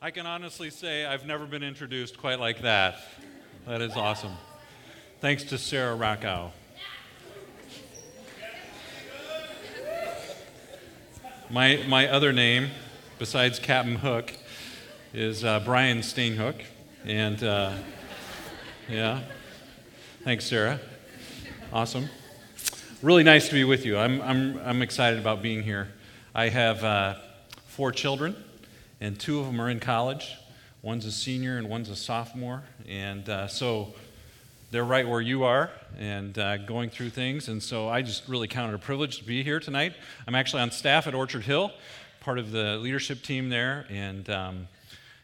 I 0.00 0.12
can 0.12 0.26
honestly 0.26 0.70
say 0.70 1.04
I've 1.04 1.26
never 1.26 1.44
been 1.44 1.64
introduced 1.64 2.18
quite 2.18 2.38
like 2.38 2.62
that. 2.62 3.00
That 3.66 3.80
is 3.80 3.96
awesome. 3.96 4.34
Thanks 5.20 5.42
to 5.44 5.58
Sarah 5.58 5.96
Rackow. 5.96 6.52
My, 11.50 11.82
my 11.88 12.06
other 12.06 12.32
name, 12.32 12.70
besides 13.18 13.58
Captain 13.58 13.96
Hook, 13.96 14.32
is 15.12 15.42
uh, 15.42 15.58
Brian 15.64 15.98
Steenhoek. 15.98 16.62
And 17.04 17.42
uh, 17.42 17.72
yeah, 18.88 19.22
thanks, 20.22 20.44
Sarah. 20.44 20.78
Awesome. 21.72 22.08
Really 23.02 23.24
nice 23.24 23.48
to 23.48 23.54
be 23.54 23.64
with 23.64 23.84
you. 23.84 23.98
I'm, 23.98 24.22
I'm, 24.22 24.58
I'm 24.58 24.80
excited 24.80 25.18
about 25.18 25.42
being 25.42 25.64
here. 25.64 25.88
I 26.36 26.50
have 26.50 26.84
uh, 26.84 27.14
four 27.66 27.90
children 27.90 28.36
and 29.00 29.18
two 29.18 29.40
of 29.40 29.46
them 29.46 29.60
are 29.60 29.70
in 29.70 29.80
college. 29.80 30.36
One's 30.82 31.06
a 31.06 31.12
senior 31.12 31.58
and 31.58 31.68
one's 31.68 31.88
a 31.88 31.96
sophomore. 31.96 32.62
And 32.88 33.28
uh, 33.28 33.48
so 33.48 33.94
they're 34.70 34.84
right 34.84 35.08
where 35.08 35.20
you 35.20 35.44
are 35.44 35.70
and 35.98 36.38
uh, 36.38 36.58
going 36.58 36.90
through 36.90 37.10
things. 37.10 37.48
And 37.48 37.62
so 37.62 37.88
I 37.88 38.02
just 38.02 38.28
really 38.28 38.48
count 38.48 38.72
it 38.72 38.74
a 38.74 38.78
privilege 38.78 39.18
to 39.18 39.24
be 39.24 39.42
here 39.42 39.60
tonight. 39.60 39.94
I'm 40.26 40.34
actually 40.34 40.62
on 40.62 40.70
staff 40.70 41.06
at 41.06 41.14
Orchard 41.14 41.42
Hill, 41.42 41.72
part 42.20 42.38
of 42.38 42.52
the 42.52 42.76
leadership 42.76 43.22
team 43.22 43.48
there. 43.48 43.86
And 43.90 44.28
um, 44.30 44.68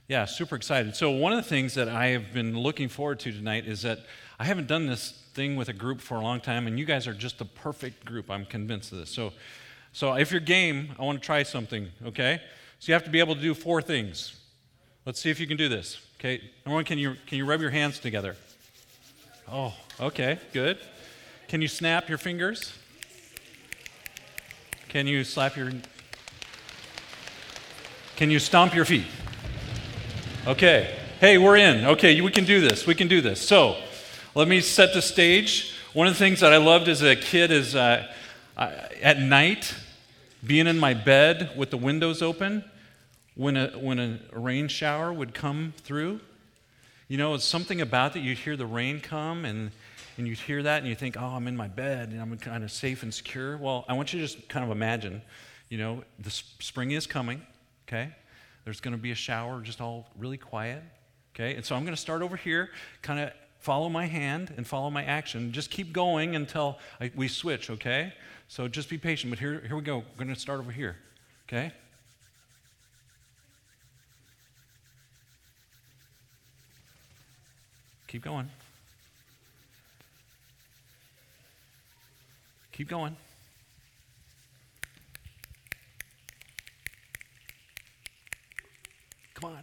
yeah, 0.08 0.24
super 0.26 0.54
excited. 0.56 0.94
So, 0.96 1.10
one 1.10 1.32
of 1.32 1.42
the 1.42 1.48
things 1.48 1.74
that 1.74 1.88
I 1.88 2.08
have 2.08 2.32
been 2.34 2.58
looking 2.58 2.88
forward 2.88 3.20
to 3.20 3.32
tonight 3.32 3.66
is 3.66 3.82
that 3.82 4.00
I 4.38 4.44
haven't 4.44 4.66
done 4.66 4.86
this 4.86 5.12
thing 5.32 5.56
with 5.56 5.70
a 5.70 5.72
group 5.72 6.00
for 6.00 6.16
a 6.16 6.20
long 6.20 6.40
time, 6.40 6.66
and 6.66 6.78
you 6.78 6.84
guys 6.84 7.06
are 7.06 7.14
just 7.14 7.38
the 7.38 7.46
perfect 7.46 8.04
group. 8.04 8.30
I'm 8.30 8.44
convinced 8.44 8.92
of 8.92 8.98
this. 8.98 9.08
So, 9.08 9.32
so 9.92 10.12
if 10.14 10.30
you're 10.30 10.40
game, 10.40 10.90
I 10.98 11.04
want 11.04 11.22
to 11.22 11.24
try 11.24 11.42
something, 11.42 11.88
okay? 12.04 12.42
So 12.84 12.92
you 12.92 12.92
have 12.96 13.04
to 13.04 13.10
be 13.10 13.18
able 13.18 13.34
to 13.34 13.40
do 13.40 13.54
four 13.54 13.80
things. 13.80 14.38
Let's 15.06 15.18
see 15.18 15.30
if 15.30 15.40
you 15.40 15.46
can 15.46 15.56
do 15.56 15.70
this. 15.70 16.02
Okay. 16.20 16.42
Number 16.66 16.74
one, 16.74 16.84
can 16.84 16.98
you, 16.98 17.16
can 17.26 17.38
you 17.38 17.46
rub 17.46 17.62
your 17.62 17.70
hands 17.70 17.98
together? 17.98 18.36
Oh, 19.50 19.72
okay, 19.98 20.38
good. 20.52 20.76
Can 21.48 21.62
you 21.62 21.68
snap 21.68 22.10
your 22.10 22.18
fingers? 22.18 22.74
Can 24.90 25.06
you 25.06 25.24
slap 25.24 25.56
your. 25.56 25.72
Can 28.16 28.30
you 28.30 28.38
stomp 28.38 28.74
your 28.74 28.84
feet? 28.84 29.06
Okay. 30.46 30.94
Hey, 31.20 31.38
we're 31.38 31.56
in. 31.56 31.86
Okay, 31.86 32.20
we 32.20 32.30
can 32.30 32.44
do 32.44 32.60
this. 32.60 32.86
We 32.86 32.94
can 32.94 33.08
do 33.08 33.22
this. 33.22 33.40
So 33.40 33.78
let 34.34 34.46
me 34.46 34.60
set 34.60 34.92
the 34.92 35.00
stage. 35.00 35.74
One 35.94 36.06
of 36.06 36.12
the 36.12 36.18
things 36.18 36.40
that 36.40 36.52
I 36.52 36.58
loved 36.58 36.88
as 36.88 37.00
a 37.00 37.16
kid 37.16 37.50
is 37.50 37.74
uh, 37.74 38.06
at 38.58 39.20
night, 39.20 39.74
being 40.46 40.66
in 40.66 40.78
my 40.78 40.92
bed 40.92 41.52
with 41.56 41.70
the 41.70 41.78
windows 41.78 42.20
open 42.20 42.62
when 43.34 43.56
a, 43.56 43.68
when 43.70 43.98
a 43.98 44.20
rain 44.32 44.68
shower 44.68 45.12
would 45.12 45.34
come 45.34 45.74
through. 45.78 46.20
You 47.08 47.18
know, 47.18 47.34
it's 47.34 47.44
something 47.44 47.80
about 47.80 48.14
that. 48.14 48.20
You'd 48.20 48.38
hear 48.38 48.56
the 48.56 48.66
rain 48.66 49.00
come 49.00 49.44
and, 49.44 49.70
and 50.16 50.26
you'd 50.26 50.38
hear 50.38 50.62
that 50.62 50.78
and 50.78 50.88
you 50.88 50.94
think, 50.94 51.16
oh, 51.18 51.26
I'm 51.26 51.46
in 51.46 51.56
my 51.56 51.68
bed 51.68 52.10
and 52.10 52.20
I'm 52.20 52.36
kind 52.38 52.64
of 52.64 52.70
safe 52.70 53.02
and 53.02 53.12
secure. 53.12 53.56
Well, 53.56 53.84
I 53.88 53.92
want 53.92 54.12
you 54.12 54.20
to 54.20 54.26
just 54.26 54.48
kind 54.48 54.64
of 54.64 54.70
imagine, 54.70 55.20
you 55.68 55.78
know, 55.78 56.04
the 56.18 56.30
spring 56.30 56.92
is 56.92 57.06
coming, 57.06 57.42
okay? 57.86 58.10
There's 58.64 58.80
going 58.80 58.96
to 58.96 59.00
be 59.00 59.10
a 59.10 59.16
shower, 59.16 59.60
just 59.60 59.80
all 59.80 60.08
really 60.16 60.38
quiet, 60.38 60.82
okay? 61.34 61.54
And 61.54 61.64
so 61.64 61.76
I'm 61.76 61.84
going 61.84 61.94
to 61.94 62.00
start 62.00 62.22
over 62.22 62.36
here, 62.36 62.70
kind 63.02 63.20
of 63.20 63.32
follow 63.58 63.88
my 63.88 64.06
hand 64.06 64.54
and 64.56 64.66
follow 64.66 64.90
my 64.90 65.04
action. 65.04 65.52
Just 65.52 65.70
keep 65.70 65.92
going 65.92 66.36
until 66.36 66.78
I, 67.00 67.10
we 67.14 67.28
switch, 67.28 67.68
okay? 67.68 68.14
So 68.48 68.68
just 68.68 68.88
be 68.88 68.96
patient. 68.96 69.30
But 69.30 69.38
here, 69.38 69.62
here 69.66 69.76
we 69.76 69.82
go. 69.82 69.98
We're 69.98 70.24
going 70.24 70.34
to 70.34 70.40
start 70.40 70.60
over 70.60 70.72
here, 70.72 70.96
okay? 71.48 71.72
Keep 78.14 78.22
going. 78.22 78.48
Keep 82.70 82.88
going. 82.88 83.16
Come 89.34 89.50
on. 89.50 89.58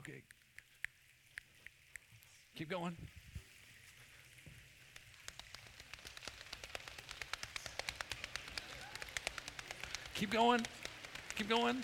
Okay. 0.00 0.20
Keep 2.54 2.68
going. 2.68 2.94
Keep 10.12 10.30
going. 10.32 10.66
Keep 11.34 11.48
going. 11.48 11.82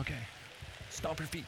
Okay. 0.00 0.14
Stomp 0.88 1.18
your 1.18 1.28
feet. 1.28 1.44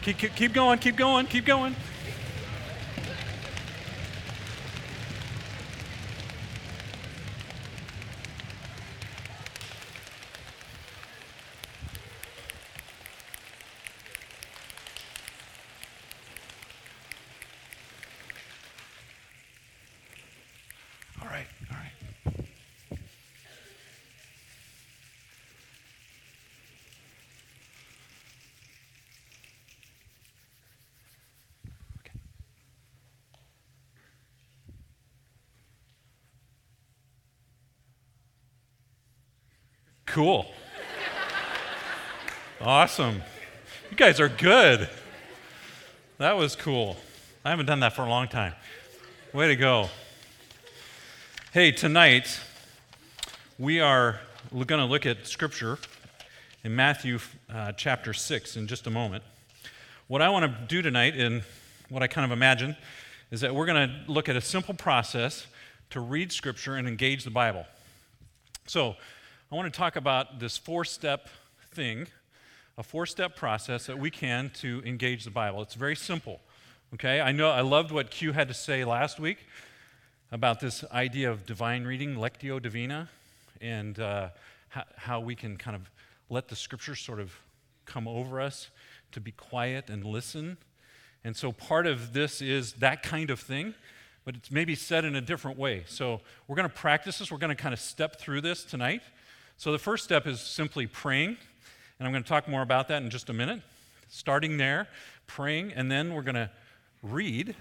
Keep, 0.00 0.18
keep, 0.18 0.34
keep 0.34 0.52
going, 0.52 0.78
keep 0.78 0.96
going, 0.96 1.26
keep 1.26 1.44
going. 1.44 1.76
Cool. 40.12 40.44
awesome. 42.60 43.22
You 43.90 43.96
guys 43.96 44.20
are 44.20 44.28
good. 44.28 44.90
That 46.18 46.36
was 46.36 46.54
cool. 46.54 46.98
I 47.46 47.48
haven't 47.48 47.64
done 47.64 47.80
that 47.80 47.94
for 47.94 48.02
a 48.02 48.08
long 48.10 48.28
time. 48.28 48.52
Way 49.32 49.48
to 49.48 49.56
go. 49.56 49.88
Hey, 51.54 51.72
tonight 51.72 52.38
we 53.58 53.80
are 53.80 54.20
going 54.52 54.80
to 54.80 54.84
look 54.84 55.06
at 55.06 55.26
Scripture 55.26 55.78
in 56.62 56.76
Matthew 56.76 57.18
uh, 57.50 57.72
chapter 57.72 58.12
6 58.12 58.58
in 58.58 58.66
just 58.66 58.86
a 58.86 58.90
moment. 58.90 59.24
What 60.08 60.20
I 60.20 60.28
want 60.28 60.44
to 60.44 60.66
do 60.66 60.82
tonight, 60.82 61.16
and 61.16 61.42
what 61.88 62.02
I 62.02 62.06
kind 62.06 62.26
of 62.26 62.36
imagine, 62.36 62.76
is 63.30 63.40
that 63.40 63.54
we're 63.54 63.64
going 63.64 63.88
to 63.88 64.12
look 64.12 64.28
at 64.28 64.36
a 64.36 64.42
simple 64.42 64.74
process 64.74 65.46
to 65.88 66.00
read 66.00 66.32
Scripture 66.32 66.76
and 66.76 66.86
engage 66.86 67.24
the 67.24 67.30
Bible. 67.30 67.64
So, 68.66 68.96
I 69.52 69.54
want 69.54 69.70
to 69.70 69.78
talk 69.78 69.96
about 69.96 70.40
this 70.40 70.56
four 70.56 70.82
step 70.82 71.28
thing, 71.72 72.06
a 72.78 72.82
four 72.82 73.04
step 73.04 73.36
process 73.36 73.84
that 73.84 73.98
we 73.98 74.10
can 74.10 74.50
to 74.60 74.82
engage 74.86 75.24
the 75.24 75.30
Bible. 75.30 75.60
It's 75.60 75.74
very 75.74 75.94
simple. 75.94 76.40
Okay, 76.94 77.20
I 77.20 77.32
know 77.32 77.50
I 77.50 77.60
loved 77.60 77.92
what 77.92 78.10
Q 78.10 78.32
had 78.32 78.48
to 78.48 78.54
say 78.54 78.82
last 78.82 79.20
week 79.20 79.36
about 80.30 80.60
this 80.60 80.84
idea 80.90 81.30
of 81.30 81.44
divine 81.44 81.84
reading, 81.84 82.16
lectio 82.16 82.62
divina, 82.62 83.10
and 83.60 83.98
uh, 83.98 84.30
how, 84.70 84.84
how 84.96 85.20
we 85.20 85.34
can 85.34 85.58
kind 85.58 85.76
of 85.76 85.90
let 86.30 86.48
the 86.48 86.56
scriptures 86.56 87.00
sort 87.00 87.20
of 87.20 87.38
come 87.84 88.08
over 88.08 88.40
us 88.40 88.70
to 89.10 89.20
be 89.20 89.32
quiet 89.32 89.90
and 89.90 90.02
listen. 90.02 90.56
And 91.24 91.36
so 91.36 91.52
part 91.52 91.86
of 91.86 92.14
this 92.14 92.40
is 92.40 92.72
that 92.74 93.02
kind 93.02 93.28
of 93.28 93.38
thing, 93.38 93.74
but 94.24 94.34
it's 94.34 94.50
maybe 94.50 94.74
said 94.74 95.04
in 95.04 95.14
a 95.14 95.20
different 95.20 95.58
way. 95.58 95.84
So 95.86 96.22
we're 96.48 96.56
going 96.56 96.70
to 96.70 96.74
practice 96.74 97.18
this. 97.18 97.30
We're 97.30 97.36
going 97.36 97.54
to 97.54 97.62
kind 97.62 97.74
of 97.74 97.80
step 97.80 98.18
through 98.18 98.40
this 98.40 98.64
tonight. 98.64 99.02
So 99.56 99.70
the 99.70 99.78
first 99.78 100.04
step 100.04 100.26
is 100.26 100.40
simply 100.40 100.86
praying, 100.86 101.36
and 101.98 102.06
I'm 102.06 102.12
going 102.12 102.24
to 102.24 102.28
talk 102.28 102.48
more 102.48 102.62
about 102.62 102.88
that 102.88 103.02
in 103.02 103.10
just 103.10 103.30
a 103.30 103.32
minute. 103.32 103.62
Starting 104.08 104.56
there, 104.56 104.88
praying, 105.26 105.72
and 105.72 105.90
then 105.90 106.14
we're 106.14 106.22
going 106.22 106.34
to 106.34 106.50
read, 107.02 107.54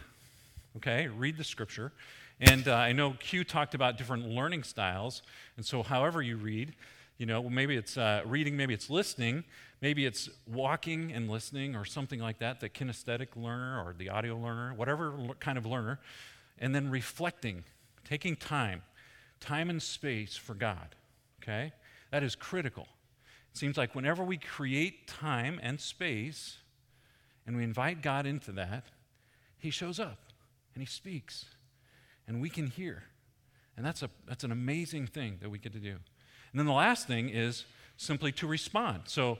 okay, 0.78 1.08
read 1.08 1.38
the 1.38 1.44
scripture. 1.44 1.92
And 2.40 2.68
uh, 2.68 2.76
I 2.76 2.92
know 2.92 3.12
Q 3.20 3.44
talked 3.44 3.76
about 3.76 3.98
different 3.98 4.28
learning 4.28 4.64
styles, 4.64 5.22
and 5.58 5.66
so 5.66 5.84
however 5.84 6.22
you 6.24 6.38
read, 6.38 6.74
you 7.20 7.28
know, 7.28 7.48
maybe 7.50 7.76
it's 7.76 7.98
uh, 7.98 8.24
reading, 8.26 8.58
maybe 8.58 8.74
it's 8.74 8.90
listening, 8.90 9.44
maybe 9.80 10.08
it's 10.08 10.28
walking 10.48 11.14
and 11.14 11.30
listening, 11.30 11.76
or 11.76 11.86
something 11.86 12.20
like 12.20 12.40
that, 12.40 12.60
the 12.60 12.70
kinesthetic 12.70 13.36
learner 13.36 13.80
or 13.80 13.94
the 13.96 14.10
audio 14.10 14.36
learner, 14.36 14.74
whatever 14.74 15.14
kind 15.40 15.60
of 15.60 15.68
learner, 15.68 16.00
and 16.58 16.74
then 16.74 16.90
reflecting, 16.90 17.64
taking 18.04 18.36
time, 18.36 18.82
time 19.40 19.70
and 19.70 19.84
space 19.84 20.36
for 20.36 20.56
God, 20.56 20.96
okay? 21.44 21.74
That 22.12 22.24
is 22.24 22.36
critical. 22.36 22.88
It 23.52 23.58
seems 23.58 23.78
like 23.78 23.96
whenever 23.96 24.24
we 24.24 24.38
create 24.38 25.08
time 25.08 25.60
and 25.62 25.80
space 25.80 26.58
and 27.46 27.58
we 27.58 27.63
invite 27.63 28.02
God 28.02 28.25
into 28.25 28.52
that, 28.54 28.86
He 29.58 29.69
shows 29.69 30.00
up 30.00 30.19
and 30.74 30.81
He 30.81 30.88
speaks, 30.88 31.46
and 32.28 32.42
we 32.42 32.50
can 32.50 32.68
hear. 32.68 33.04
And 33.75 33.86
that's, 33.86 34.04
a, 34.04 34.10
that's 34.28 34.44
an 34.44 34.52
amazing 34.52 35.08
thing 35.08 35.38
that 35.42 35.50
we 35.50 35.58
get 35.58 35.74
to 35.74 35.80
do. 35.80 35.90
And 35.92 36.60
then 36.60 36.66
the 36.66 36.74
last 36.74 37.08
thing 37.08 37.30
is 37.30 37.66
simply 37.98 38.31
to 38.34 38.48
respond. 38.48 39.04
So 39.06 39.40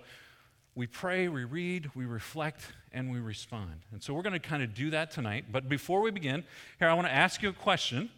we 0.76 0.88
pray, 0.88 1.28
we 1.28 1.44
read, 1.44 1.92
we 1.96 2.06
reflect, 2.06 2.62
and 2.94 3.12
we 3.12 3.20
respond. 3.20 3.82
And 3.92 4.02
so 4.02 4.14
we're 4.14 4.22
going 4.22 4.34
to 4.34 4.40
kind 4.40 4.64
of 4.64 4.74
do 4.74 4.90
that 4.92 5.12
tonight. 5.12 5.46
But 5.52 5.68
before 5.68 6.02
we 6.02 6.12
begin, 6.12 6.44
here, 6.80 6.88
I 6.88 6.94
want 6.94 7.08
to 7.08 7.14
ask 7.14 7.42
you 7.42 7.50
a 7.50 7.54
question, 7.54 8.10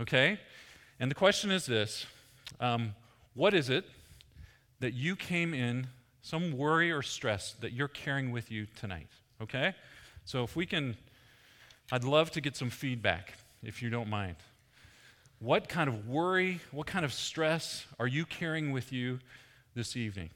okay? 0.00 0.40
And 0.98 1.10
the 1.10 1.14
question 1.14 1.50
is 1.50 1.66
this 1.66 2.06
um, 2.58 2.94
What 3.34 3.52
is 3.52 3.68
it 3.68 3.84
that 4.80 4.94
you 4.94 5.16
came 5.16 5.54
in, 5.54 5.88
some 6.22 6.56
worry 6.56 6.90
or 6.90 7.02
stress 7.02 7.54
that 7.60 7.72
you're 7.72 7.88
carrying 7.88 8.30
with 8.30 8.50
you 8.50 8.66
tonight, 8.76 9.08
okay? 9.42 9.74
So 10.24 10.42
if 10.44 10.56
we 10.56 10.66
can, 10.66 10.96
I'd 11.92 12.04
love 12.04 12.30
to 12.32 12.40
get 12.40 12.56
some 12.56 12.70
feedback, 12.70 13.34
if 13.62 13.82
you 13.82 13.90
don't 13.90 14.08
mind. 14.08 14.36
What 15.40 15.68
kind 15.68 15.88
of 15.88 16.08
worry, 16.08 16.60
what 16.70 16.86
kind 16.86 17.04
of 17.04 17.12
stress 17.12 17.86
are 17.98 18.06
you 18.06 18.24
carrying 18.24 18.72
with 18.72 18.92
you 18.92 19.18
this 19.74 19.96
evening? 19.96 20.30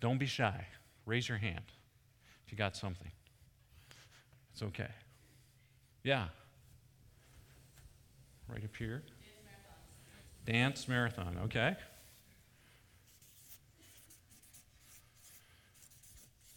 Don't 0.00 0.18
be 0.18 0.26
shy. 0.26 0.66
Raise 1.06 1.28
your 1.28 1.38
hand 1.38 1.64
if 2.44 2.52
you 2.52 2.58
got 2.58 2.76
something. 2.76 3.10
It's 4.52 4.62
okay. 4.62 4.90
Yeah. 6.02 6.26
Right 8.48 8.62
up 8.62 8.76
here. 8.76 9.02
Dance 10.46 10.86
marathon, 10.86 11.38
okay. 11.44 11.74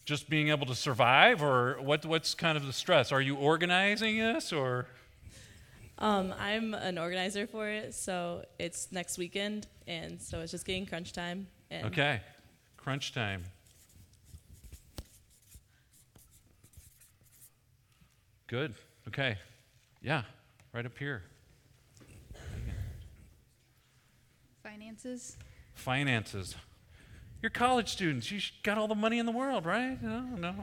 Just 0.05 0.29
being 0.29 0.49
able 0.49 0.67
to 0.67 0.75
survive, 0.75 1.41
or 1.41 1.77
what, 1.81 2.05
what's 2.05 2.35
kind 2.35 2.57
of 2.57 2.65
the 2.65 2.73
stress? 2.73 3.11
Are 3.11 3.21
you 3.21 3.35
organizing 3.35 4.17
this, 4.17 4.53
or? 4.53 4.85
Um, 5.97 6.33
I'm 6.39 6.73
an 6.75 6.97
organizer 6.97 7.47
for 7.47 7.67
it, 7.67 7.93
so 7.95 8.45
it's 8.59 8.91
next 8.91 9.17
weekend, 9.17 9.67
and 9.87 10.21
so 10.21 10.39
it's 10.41 10.51
just 10.51 10.65
getting 10.65 10.85
crunch 10.85 11.11
time. 11.11 11.47
okay, 11.71 12.21
crunch 12.77 13.13
time. 13.13 13.43
Good. 18.47 18.73
Okay. 19.07 19.37
Yeah, 20.01 20.23
right 20.73 20.85
up 20.85 20.97
here. 20.97 21.23
Finances. 24.69 25.35
Finances. 25.73 26.55
You're 27.41 27.49
college 27.49 27.89
students. 27.89 28.31
You 28.31 28.39
got 28.61 28.77
all 28.77 28.87
the 28.87 28.93
money 28.93 29.17
in 29.17 29.25
the 29.25 29.31
world, 29.31 29.65
right? 29.65 29.99
No, 29.99 30.19
no. 30.19 30.53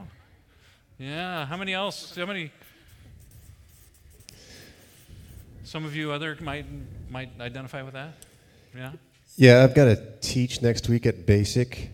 Yeah. 0.97 1.45
How 1.45 1.57
many 1.57 1.73
else? 1.73 2.15
How 2.15 2.25
many 2.25 2.53
some 5.65 5.83
of 5.83 5.93
you 5.93 6.13
other 6.13 6.37
might 6.39 6.65
might 7.09 7.31
identify 7.41 7.81
with 7.81 7.95
that. 7.95 8.13
Yeah. 8.73 8.91
Yeah, 9.35 9.63
I've 9.63 9.75
got 9.75 9.85
to 9.85 10.01
teach 10.21 10.61
next 10.61 10.87
week 10.87 11.05
at 11.05 11.25
Basic. 11.25 11.89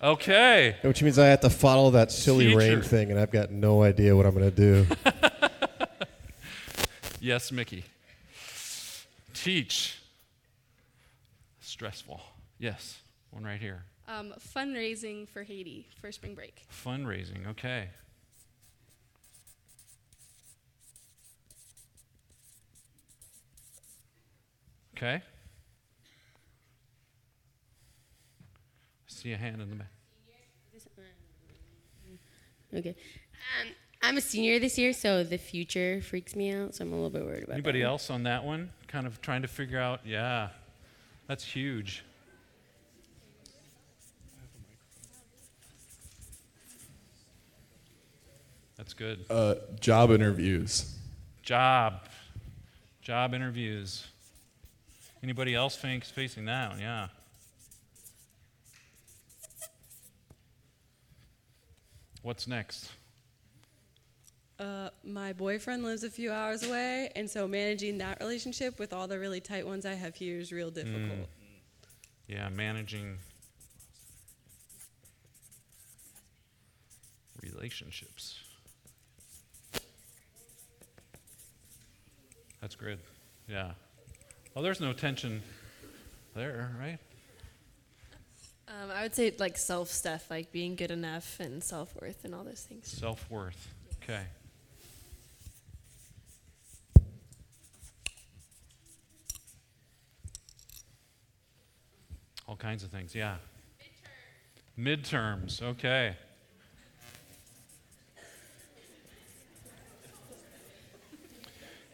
Okay. 0.00 0.76
Which 0.82 1.02
means 1.02 1.18
I 1.18 1.26
have 1.26 1.40
to 1.40 1.50
follow 1.50 1.90
that 1.90 2.12
silly 2.12 2.46
Teacher. 2.46 2.58
rain 2.58 2.82
thing, 2.82 3.10
and 3.10 3.18
I've 3.18 3.32
got 3.32 3.50
no 3.50 3.82
idea 3.82 4.14
what 4.14 4.24
I'm 4.24 4.34
going 4.34 4.52
to 4.52 4.56
do. 4.56 4.86
yes, 7.20 7.50
Mickey. 7.50 7.82
Teach. 9.34 9.96
Stressful. 11.76 12.22
Yes, 12.58 13.00
one 13.30 13.44
right 13.44 13.60
here. 13.60 13.84
Um, 14.08 14.32
fundraising 14.56 15.28
for 15.28 15.42
Haiti 15.42 15.86
for 16.00 16.10
spring 16.10 16.34
break. 16.34 16.62
Fundraising. 16.72 17.46
Okay. 17.48 17.90
Okay. 24.96 25.16
I 25.16 25.20
see 29.06 29.32
a 29.32 29.36
hand 29.36 29.60
in 29.60 29.68
the 29.68 29.76
back. 29.76 29.90
Okay. 32.74 32.96
Um, 33.60 33.68
I'm 34.00 34.16
a 34.16 34.22
senior 34.22 34.58
this 34.58 34.78
year, 34.78 34.94
so 34.94 35.24
the 35.24 35.36
future 35.36 36.00
freaks 36.00 36.34
me 36.34 36.52
out, 36.52 36.74
so 36.74 36.84
I'm 36.86 36.92
a 36.94 36.96
little 36.96 37.10
bit 37.10 37.26
worried 37.26 37.42
about 37.44 37.52
Anybody 37.52 37.80
that. 37.80 37.86
else 37.88 38.08
on 38.08 38.22
that 38.22 38.44
one? 38.44 38.70
Kind 38.88 39.06
of 39.06 39.20
trying 39.20 39.42
to 39.42 39.48
figure 39.48 39.78
out, 39.78 40.00
yeah, 40.06 40.48
that's 41.26 41.44
huge. 41.44 42.04
That's 48.76 48.92
good. 48.92 49.24
Uh, 49.28 49.54
job 49.80 50.10
interviews. 50.10 50.96
Job. 51.42 52.08
Job 53.02 53.34
interviews. 53.34 54.06
Anybody 55.22 55.54
else 55.54 55.76
thinks 55.76 56.10
facing 56.10 56.44
that 56.44 56.70
one? 56.70 56.80
Yeah. 56.80 57.08
What's 62.22 62.46
next? 62.46 62.90
Uh, 64.58 64.88
my 65.04 65.34
boyfriend 65.34 65.82
lives 65.84 66.02
a 66.02 66.10
few 66.10 66.32
hours 66.32 66.62
away, 66.62 67.10
and 67.14 67.28
so 67.30 67.46
managing 67.46 67.98
that 67.98 68.18
relationship 68.20 68.78
with 68.78 68.92
all 68.92 69.06
the 69.06 69.18
really 69.18 69.40
tight 69.40 69.66
ones 69.66 69.84
I 69.84 69.92
have 69.92 70.14
here 70.14 70.38
is 70.38 70.50
real 70.50 70.70
difficult. 70.70 71.02
Mm. 71.02 71.26
Yeah, 72.26 72.48
managing 72.48 73.18
relationships. 77.42 78.40
That's 82.60 82.74
good. 82.74 82.98
Yeah. 83.48 83.72
Well, 84.54 84.64
there's 84.64 84.80
no 84.80 84.92
tension 84.92 85.42
there, 86.34 86.74
right? 86.80 86.98
Um, 88.68 88.90
I 88.90 89.02
would 89.02 89.14
say 89.14 89.32
like 89.38 89.56
self 89.56 89.90
stuff, 89.90 90.30
like 90.30 90.50
being 90.50 90.74
good 90.74 90.90
enough 90.90 91.38
and 91.38 91.62
self 91.62 91.94
worth 92.00 92.24
and 92.24 92.34
all 92.34 92.42
those 92.42 92.62
things. 92.62 92.88
Self 92.88 93.30
worth. 93.30 93.74
Okay. 94.02 94.22
All 102.48 102.56
kinds 102.56 102.84
of 102.84 102.90
things, 102.90 103.14
yeah. 103.14 103.36
Midterms, 104.78 105.60
okay. 105.62 106.14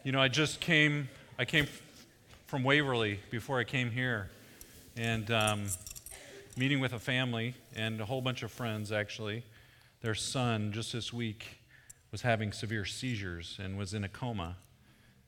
You 0.03 0.11
know, 0.11 0.21
I 0.21 0.27
just 0.27 0.59
came, 0.59 1.09
I 1.39 1.45
came 1.45 1.65
from 2.45 2.63
Waverly 2.63 3.19
before 3.31 3.57
I 3.57 3.63
came 3.63 3.89
here, 3.89 4.29
and 4.95 5.31
um, 5.31 5.65
meeting 6.55 6.79
with 6.79 6.93
a 6.93 6.99
family 6.99 7.55
and 7.75 7.99
a 7.99 8.05
whole 8.05 8.21
bunch 8.21 8.43
of 8.43 8.51
friends, 8.51 8.91
actually. 8.91 9.43
Their 10.01 10.13
son, 10.13 10.71
just 10.71 10.93
this 10.93 11.11
week, 11.11 11.61
was 12.11 12.21
having 12.21 12.51
severe 12.51 12.85
seizures 12.85 13.57
and 13.63 13.75
was 13.75 13.95
in 13.95 14.03
a 14.03 14.09
coma 14.09 14.57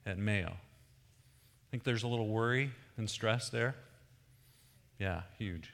at 0.05 0.19
Mayo. 0.19 0.51
I 0.51 1.65
think 1.71 1.83
there's 1.83 2.03
a 2.03 2.07
little 2.07 2.27
worry 2.27 2.69
and 2.97 3.09
stress 3.09 3.49
there. 3.49 3.75
Yeah, 4.99 5.21
huge. 5.37 5.71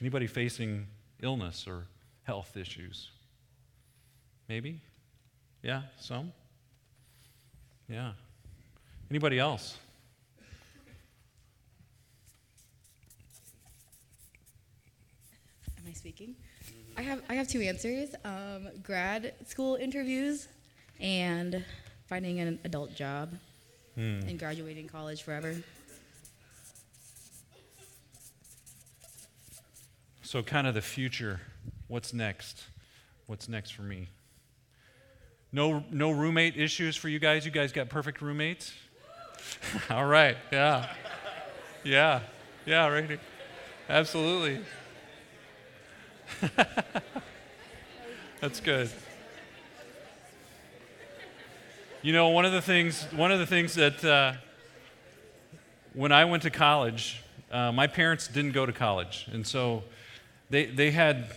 Anybody 0.00 0.26
facing 0.26 0.86
illness 1.22 1.66
or 1.66 1.86
health 2.24 2.56
issues? 2.56 3.10
Maybe? 4.48 4.80
Yeah, 5.62 5.82
some? 6.00 6.32
Yeah. 7.88 8.12
Anybody 9.10 9.38
else? 9.38 9.76
Am 15.78 15.84
I 15.88 15.92
speaking? 15.92 16.34
I 16.96 17.02
have 17.02 17.22
I 17.28 17.34
have 17.34 17.48
two 17.48 17.60
answers: 17.60 18.14
um, 18.24 18.68
grad 18.82 19.34
school 19.46 19.76
interviews 19.76 20.48
and 21.00 21.64
finding 22.06 22.40
an 22.40 22.58
adult 22.64 22.94
job 22.94 23.30
Hmm. 23.94 24.20
and 24.28 24.38
graduating 24.38 24.86
college 24.88 25.22
forever. 25.22 25.56
So, 30.30 30.42
kind 30.42 30.66
of 30.66 30.74
the 30.74 30.82
future. 30.82 31.40
What's 31.86 32.12
next? 32.12 32.64
What's 33.28 33.48
next 33.48 33.70
for 33.70 33.80
me? 33.80 34.08
No, 35.52 35.82
no 35.90 36.10
roommate 36.10 36.54
issues 36.54 36.96
for 36.96 37.08
you 37.08 37.18
guys? 37.18 37.46
You 37.46 37.50
guys 37.50 37.72
got 37.72 37.88
perfect 37.88 38.20
roommates? 38.20 38.74
All 39.90 40.04
right. 40.04 40.36
Yeah. 40.52 40.92
Yeah. 41.82 42.20
Yeah, 42.66 42.88
right. 42.88 43.08
here. 43.08 43.20
Absolutely. 43.88 44.60
That's 48.42 48.60
good. 48.60 48.90
You 52.02 52.12
know, 52.12 52.28
one 52.28 52.44
of 52.44 52.52
the 52.52 52.60
things, 52.60 53.04
one 53.14 53.32
of 53.32 53.38
the 53.38 53.46
things 53.46 53.76
that 53.76 54.04
uh, 54.04 54.34
when 55.94 56.12
I 56.12 56.26
went 56.26 56.42
to 56.42 56.50
college, 56.50 57.24
uh, 57.50 57.72
my 57.72 57.86
parents 57.86 58.28
didn't 58.28 58.52
go 58.52 58.66
to 58.66 58.72
college, 58.74 59.26
and 59.32 59.46
so 59.46 59.84
they, 60.50 60.66
they 60.66 60.90
had 60.90 61.30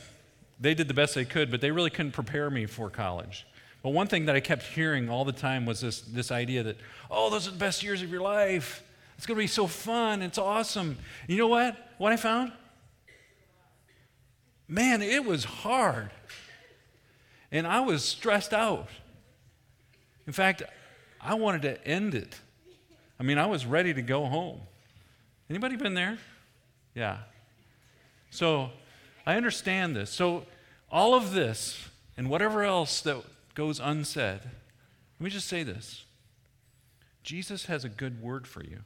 they 0.62 0.76
did 0.76 0.88
the 0.88 0.94
best 0.94 1.16
they 1.16 1.26
could, 1.26 1.50
but 1.50 1.60
they 1.60 1.72
really 1.72 1.90
couldn't 1.90 2.12
prepare 2.12 2.50
me 2.52 2.68
for 2.68 2.90
college. 2.92 3.48
But 3.82 3.90
one 3.90 4.06
thing 4.06 4.28
that 4.28 4.36
I 4.36 4.40
kept 4.40 4.62
hearing 4.62 5.10
all 5.10 5.26
the 5.26 5.32
time 5.32 5.66
was 5.66 5.82
this, 5.82 6.02
this 6.02 6.32
idea 6.32 6.62
that, 6.62 6.78
oh, 7.10 7.32
those 7.32 7.48
are 7.48 7.52
the 7.52 7.58
best 7.58 7.82
years 7.82 8.04
of 8.04 8.12
your 8.12 8.22
life. 8.22 8.84
It's 9.18 9.26
going 9.26 9.38
to 9.38 9.44
be 9.44 9.48
so 9.48 9.66
fun. 9.66 10.22
It's 10.22 10.38
awesome. 10.38 11.00
You 11.28 11.38
know 11.38 11.48
what? 11.48 11.76
What 11.98 12.14
I 12.14 12.18
found? 12.18 12.52
Man, 14.68 15.02
it 15.02 15.26
was 15.26 15.44
hard. 15.44 16.12
And 17.52 17.66
I 17.66 17.80
was 17.80 18.04
stressed 18.04 18.54
out. 18.54 18.88
In 20.28 20.34
fact, 20.34 20.62
I 21.20 21.34
wanted 21.34 21.64
to 21.64 21.88
end 21.88 22.14
it. 22.14 22.40
I 23.20 23.24
mean, 23.24 23.40
I 23.40 23.48
was 23.48 23.66
ready 23.66 23.96
to 23.96 24.02
go 24.04 24.26
home. 24.26 24.60
Anybody 25.50 25.76
been 25.76 25.96
there? 25.96 26.20
Yeah. 26.94 27.18
So 28.30 28.70
I 29.26 29.36
understand 29.36 29.96
this. 29.96 30.10
So 30.10 30.46
all 30.92 31.14
of 31.14 31.34
this 31.34 31.90
and 32.18 32.30
whatever 32.30 32.64
else 32.64 33.02
that 33.02 33.18
goes 33.56 33.80
unsaid, 33.80 34.40
let 34.44 35.24
me 35.24 35.30
just 35.30 35.48
say 35.48 35.64
this 35.64 36.06
Jesus 37.24 37.66
has 37.66 37.84
a 37.84 37.90
good 37.90 38.22
word 38.22 38.48
for 38.48 38.64
you. 38.64 38.80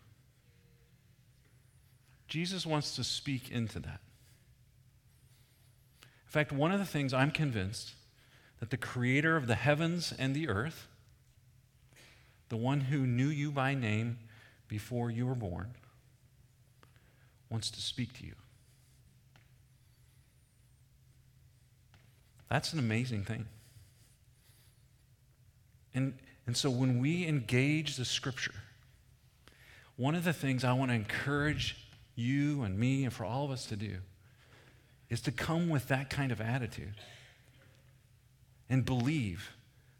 Jesus 2.27 2.65
wants 2.65 2.95
to 2.95 3.03
speak 3.03 3.51
into 3.51 3.79
that. 3.79 4.01
In 6.01 6.31
fact, 6.31 6.51
one 6.51 6.71
of 6.71 6.79
the 6.79 6.85
things 6.85 7.13
I'm 7.13 7.31
convinced 7.31 7.93
that 8.59 8.69
the 8.69 8.77
creator 8.77 9.35
of 9.37 9.47
the 9.47 9.55
heavens 9.55 10.13
and 10.17 10.35
the 10.35 10.49
earth, 10.49 10.87
the 12.49 12.57
one 12.57 12.81
who 12.81 13.05
knew 13.05 13.27
you 13.27 13.51
by 13.51 13.73
name 13.73 14.17
before 14.67 15.11
you 15.11 15.25
were 15.25 15.35
born, 15.35 15.75
wants 17.49 17.69
to 17.71 17.81
speak 17.81 18.13
to 18.13 18.25
you. 18.25 18.33
That's 22.49 22.73
an 22.73 22.79
amazing 22.79 23.23
thing. 23.23 23.47
And, 25.93 26.13
and 26.45 26.55
so 26.55 26.69
when 26.69 26.99
we 26.99 27.25
engage 27.25 27.95
the 27.95 28.05
scripture, 28.05 28.53
one 29.95 30.15
of 30.15 30.23
the 30.23 30.33
things 30.33 30.63
I 30.63 30.73
want 30.73 30.91
to 30.91 30.95
encourage 30.95 31.77
you 32.15 32.63
and 32.63 32.77
me 32.77 33.05
and 33.05 33.13
for 33.13 33.25
all 33.25 33.45
of 33.45 33.51
us 33.51 33.65
to 33.67 33.75
do 33.75 33.97
is 35.09 35.21
to 35.21 35.31
come 35.31 35.69
with 35.69 35.87
that 35.87 36.09
kind 36.09 36.31
of 36.31 36.41
attitude 36.41 36.95
and 38.69 38.85
believe 38.85 39.51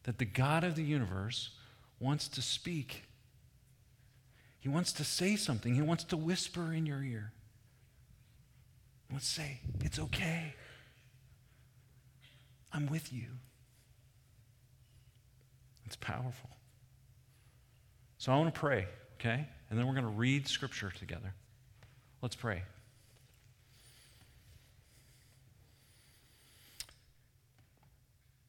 that 0.03 0.17
the 0.17 0.25
God 0.25 0.63
of 0.63 0.75
the 0.75 0.83
universe 0.83 1.51
wants 1.99 2.27
to 2.29 2.41
speak. 2.41 3.03
He 4.59 4.69
wants 4.69 4.91
to 4.93 5.03
say 5.03 5.35
something. 5.35 5.75
He 5.75 5.81
wants 5.81 6.03
to 6.05 6.17
whisper 6.17 6.73
in 6.73 6.85
your 6.85 7.03
ear. 7.03 7.31
To 9.13 9.23
say, 9.23 9.59
It's 9.81 9.99
okay. 9.99 10.55
I'm 12.75 12.87
with 12.87 13.13
you. 13.13 13.27
It's 15.85 15.95
powerful. 15.95 16.49
So 18.17 18.33
I 18.33 18.37
want 18.37 18.53
to 18.53 18.59
pray, 18.59 18.85
okay? 19.19 19.47
And 19.69 19.79
then 19.79 19.87
we're 19.87 19.93
going 19.93 20.05
to 20.05 20.11
read 20.11 20.47
scripture 20.47 20.91
together. 20.91 21.33
Let's 22.21 22.35
pray. 22.35 22.63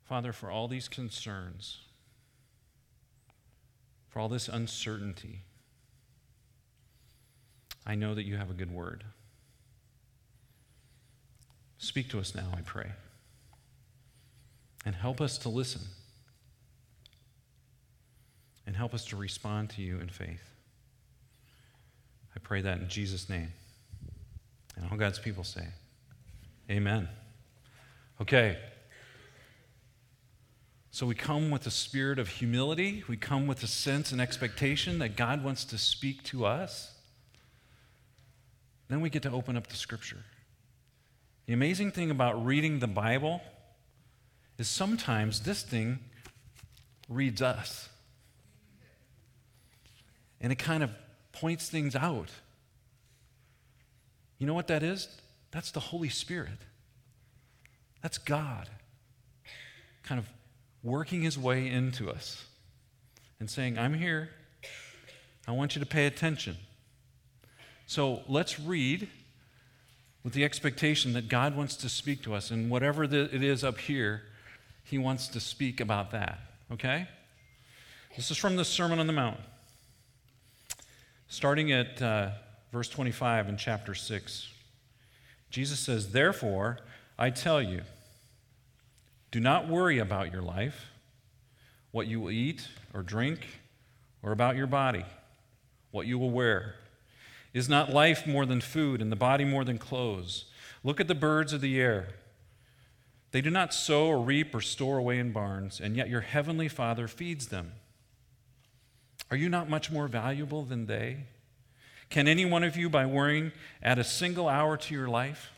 Father, 0.05 0.33
for 0.33 0.51
all 0.51 0.67
these 0.67 0.89
concerns, 0.89 1.79
for 4.09 4.19
all 4.19 4.29
this 4.29 4.49
uncertainty, 4.49 5.43
I 7.87 7.95
know 7.95 8.15
that 8.15 8.25
you 8.25 8.37
have 8.37 8.51
a 8.51 8.55
good 8.55 8.73
word. 8.73 9.05
Speak 11.79 12.09
to 12.11 12.19
us 12.19 12.35
now, 12.35 12.49
I 12.57 12.63
pray. 12.63 12.91
And 14.87 14.95
help 14.95 15.21
us 15.21 15.37
to 15.39 15.49
listen. 15.49 15.83
And 18.67 18.77
help 18.77 18.95
us 18.95 19.05
to 19.07 19.17
respond 19.17 19.71
to 19.71 19.83
you 19.83 19.99
in 19.99 20.09
faith. 20.09 20.43
I 22.35 22.39
pray 22.39 22.63
that 22.63 22.79
in 22.79 22.89
Jesus' 22.89 23.29
name. 23.29 23.53
And 24.77 24.89
all 24.91 24.97
God's 24.97 25.19
people 25.19 25.43
say, 25.43 25.67
Amen. 26.71 27.09
Okay. 28.21 28.57
So 30.91 31.05
we 31.05 31.15
come 31.15 31.51
with 31.51 31.67
a 31.67 31.71
spirit 31.71 32.19
of 32.19 32.29
humility. 32.29 33.05
We 33.09 33.17
come 33.17 33.47
with 33.47 33.63
a 33.63 33.67
sense 33.67 34.13
and 34.13 34.21
expectation 34.21 34.99
that 35.01 35.17
God 35.17 35.45
wants 35.45 35.65
to 35.67 35.79
speak 35.79 36.23
to 36.25 36.47
us. 36.47 36.93
Then 38.89 39.01
we 39.01 39.11
get 39.11 39.23
to 39.23 39.31
open 39.31 39.57
up 39.57 39.67
the 39.67 39.77
scripture. 39.77 40.25
The 41.47 41.53
amazing 41.53 41.93
thing 41.93 42.11
about 42.11 42.45
reading 42.45 42.79
the 42.79 42.87
Bible 42.87 43.43
is 44.59 44.69
sometimes 44.69 45.41
this 45.41 45.63
thing 45.63 45.99
reads 47.09 47.43
us. 47.43 47.89
And 50.41 50.53
it 50.53 50.57
kind 50.57 50.83
of 50.83 50.91
points 51.33 51.69
things 51.69 51.97
out. 51.97 52.31
You 54.39 54.47
know 54.47 54.55
what 54.55 54.69
that 54.69 54.83
is? 54.83 55.09
That's 55.51 55.71
the 55.71 55.81
Holy 55.81 56.09
Spirit. 56.09 56.59
That's 58.03 58.19
God 58.19 58.69
kind 60.03 60.19
of 60.19 60.29
working 60.83 61.23
his 61.23 61.39
way 61.39 61.69
into 61.69 62.11
us 62.11 62.45
and 63.41 63.51
saying, 63.51 63.79
I'm 63.79 63.95
here. 63.95 64.31
I 65.49 65.53
want 65.53 65.75
you 65.75 65.81
to 65.81 65.87
pay 65.87 66.07
attention. 66.07 66.57
So 67.87 68.23
let's 68.29 68.61
read 68.61 69.09
with 70.23 70.33
the 70.33 70.45
expectation 70.45 71.13
that 71.15 71.29
God 71.29 71.57
wants 71.57 71.77
to 71.77 71.89
speak 71.89 72.23
to 72.25 72.35
us, 72.35 72.51
and 72.51 72.69
whatever 72.69 73.05
it 73.05 73.43
is 73.43 73.63
up 73.63 73.79
here, 73.79 74.23
he 74.87 74.99
wants 74.99 75.29
to 75.29 75.41
speak 75.41 75.81
about 75.81 76.13
that. 76.13 76.39
Okay? 76.73 77.09
This 78.15 78.31
is 78.31 78.37
from 78.37 78.57
the 78.57 78.65
Sermon 78.65 78.99
on 78.99 79.07
the 79.07 79.13
Mount. 79.13 79.41
Starting 81.29 81.73
at 81.73 82.01
uh, 82.01 82.31
verse 82.73 82.89
25 82.89 83.49
in 83.49 83.57
chapter 83.57 83.95
6, 83.95 84.49
Jesus 85.51 85.81
says, 85.81 86.13
Therefore, 86.13 86.79
I 87.19 87.31
tell 87.31 87.61
you, 87.61 87.83
do 89.33 89.41
not 89.41 89.69
worry 89.69 89.99
about 89.99 90.33
your 90.33 90.43
life, 90.43 90.87
what 91.91 92.07
you 92.07 92.21
will 92.21 92.31
eat 92.31 92.69
or 92.95 93.03
drink, 93.03 93.41
or 94.23 94.31
about 94.31 94.55
your 94.55 94.69
body, 94.69 95.05
what 95.91 96.07
you 96.07 96.17
will 96.17 96.31
wear. 96.31 96.77
Is 97.53 97.69
not 97.69 97.93
life 97.93 98.25
more 98.27 98.47
than 98.47 98.61
food, 98.61 99.03
and 99.03 99.11
the 99.11 99.17
body 99.17 99.45
more 99.45 99.65
than 99.65 99.79
clothes? 99.79 100.45
Look 100.85 101.01
at 101.01 101.09
the 101.09 101.15
birds 101.15 101.53
of 101.53 101.61
the 101.61 101.81
air. 101.81 102.09
They 103.37 103.43
do 103.43 103.51
not 103.51 103.75
sow 103.75 104.07
or 104.07 104.19
reap 104.23 104.55
or 104.55 104.63
store 104.63 104.97
away 104.97 105.19
in 105.19 105.31
barns, 105.31 105.79
and 105.79 105.95
yet 105.95 106.09
your 106.09 106.23
heavenly 106.23 106.69
Father 106.69 107.07
feeds 107.07 107.49
them. 107.49 107.73
Are 109.31 109.37
you 109.37 109.51
not 109.51 109.69
much 109.69 109.91
more 109.91 110.09
valuable 110.09 110.65
than 110.65 110.87
they? 110.87 111.25
Can 112.09 112.29
any 112.29 112.47
one 112.47 112.65
of 112.65 112.79
you, 112.79 112.89
by 112.89 113.05
worrying, 113.05 113.53
add 113.83 113.99
a 113.99 114.05
single 114.05 114.49
hour 114.49 114.79
to 114.79 114.95
your 114.95 115.07
life? 115.07 115.51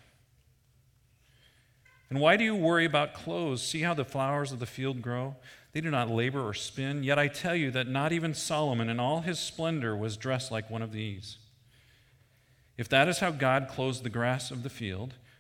And 2.11 2.19
why 2.19 2.37
do 2.37 2.43
you 2.43 2.57
worry 2.57 2.85
about 2.85 3.15
clothes? 3.15 3.63
See 3.63 3.83
how 3.83 3.95
the 3.95 4.05
flowers 4.05 4.51
of 4.51 4.59
the 4.59 4.67
field 4.67 5.01
grow? 5.01 5.37
They 5.71 5.81
do 5.81 5.89
not 5.93 6.11
labor 6.11 6.41
or 6.41 6.55
spin. 6.55 7.05
Yet 7.05 7.17
I 7.21 7.29
tell 7.29 7.55
you 7.55 7.71
that 7.71 7.87
not 7.87 8.11
even 8.11 8.35
Solomon 8.35 8.89
in 8.89 8.99
all 8.99 9.21
his 9.21 9.39
splendor 9.39 9.97
was 9.97 10.17
dressed 10.17 10.51
like 10.51 10.69
one 10.69 10.83
of 10.83 10.91
these. 10.91 11.37
If 12.77 12.89
that 12.89 13.07
is 13.07 13.21
how 13.21 13.31
God 13.31 13.69
clothes 13.69 14.03
the 14.03 14.11
grass 14.11 14.51
of 14.51 14.65
the 14.65 14.69
field, 14.69 15.15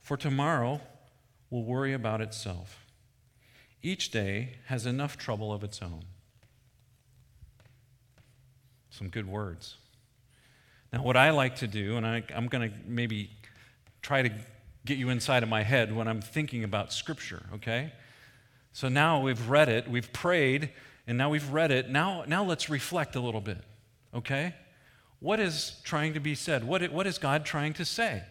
for 0.00 0.16
tomorrow 0.16 0.80
will 1.50 1.64
worry 1.64 1.92
about 1.92 2.20
itself. 2.20 2.86
Each 3.82 4.10
day 4.10 4.56
has 4.66 4.86
enough 4.86 5.16
trouble 5.16 5.52
of 5.52 5.64
its 5.64 5.80
own. 5.82 6.04
Some 8.90 9.08
good 9.08 9.26
words. 9.26 9.76
Now, 10.92 11.02
what 11.02 11.16
I 11.16 11.30
like 11.30 11.56
to 11.56 11.66
do, 11.66 11.96
and 11.96 12.06
I, 12.06 12.22
am 12.30 12.48
going 12.48 12.70
to 12.70 12.76
maybe 12.86 13.30
try 14.02 14.22
to 14.22 14.30
get 14.84 14.98
you 14.98 15.08
inside 15.10 15.42
of 15.42 15.48
my 15.48 15.62
head 15.62 15.94
when 15.94 16.08
I'm 16.08 16.20
thinking 16.20 16.64
about 16.64 16.92
Scripture, 16.92 17.42
okay? 17.54 17.92
So 18.72 18.88
now 18.88 19.20
we've 19.20 19.48
read 19.48 19.68
it, 19.68 19.88
we've 19.88 20.12
prayed, 20.12 20.70
and 21.06 21.16
now 21.16 21.30
we've 21.30 21.52
read 21.52 21.70
it. 21.70 21.88
Now, 21.88 22.24
now 22.26 22.44
let's 22.44 22.68
reflect 22.68 23.14
a 23.14 23.20
little 23.20 23.40
bit, 23.40 23.58
okay? 24.14 24.54
What 25.20 25.38
is 25.38 25.80
trying 25.84 26.14
to 26.14 26.20
be 26.20 26.34
said? 26.34 26.64
What, 26.64 26.90
what 26.90 27.06
is 27.06 27.18
God 27.18 27.44
trying 27.44 27.74
to 27.74 27.84
say? 27.84 28.22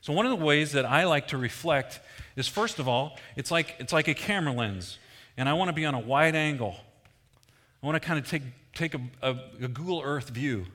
So, 0.00 0.12
one 0.12 0.26
of 0.26 0.38
the 0.38 0.44
ways 0.44 0.72
that 0.72 0.84
I 0.84 1.04
like 1.04 1.28
to 1.28 1.38
reflect 1.38 2.00
is 2.36 2.46
first 2.46 2.78
of 2.78 2.88
all, 2.88 3.18
it's 3.36 3.50
like, 3.50 3.74
it's 3.78 3.92
like 3.92 4.08
a 4.08 4.14
camera 4.14 4.52
lens, 4.52 4.98
and 5.36 5.48
I 5.48 5.54
want 5.54 5.68
to 5.68 5.72
be 5.72 5.84
on 5.84 5.94
a 5.94 5.98
wide 5.98 6.34
angle. 6.34 6.76
I 7.82 7.86
want 7.86 8.00
to 8.00 8.06
kind 8.06 8.18
of 8.18 8.28
take, 8.28 8.42
take 8.74 8.94
a, 8.94 9.00
a, 9.22 9.30
a 9.62 9.68
Google 9.68 10.00
Earth 10.04 10.30
view 10.30 10.66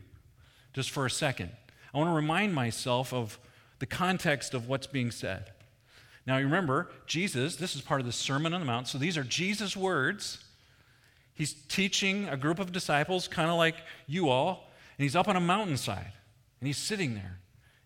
just 0.73 0.91
for 0.91 1.05
a 1.05 1.11
second. 1.11 1.51
I 1.93 1.97
want 1.97 2.09
to 2.09 2.15
remind 2.15 2.53
myself 2.53 3.13
of 3.13 3.39
the 3.79 3.85
context 3.85 4.53
of 4.53 4.67
what's 4.67 4.87
being 4.87 5.11
said. 5.11 5.51
Now, 6.25 6.37
you 6.37 6.45
remember, 6.45 6.89
Jesus, 7.05 7.57
this 7.57 7.75
is 7.75 7.81
part 7.81 7.99
of 7.99 8.07
the 8.07 8.13
Sermon 8.13 8.53
on 8.53 8.61
the 8.61 8.65
Mount, 8.65 8.87
so 8.87 8.97
these 8.97 9.17
are 9.17 9.23
Jesus' 9.23 9.75
words. 9.75 10.43
He's 11.33 11.53
teaching 11.53 12.29
a 12.29 12.37
group 12.37 12.59
of 12.59 12.71
disciples, 12.71 13.27
kind 13.27 13.49
of 13.49 13.57
like 13.57 13.75
you 14.07 14.29
all, 14.29 14.69
and 14.97 15.03
he's 15.03 15.15
up 15.15 15.27
on 15.27 15.35
a 15.35 15.41
mountainside, 15.41 16.13
and 16.59 16.67
he's 16.67 16.77
sitting 16.77 17.13
there. 17.15 17.39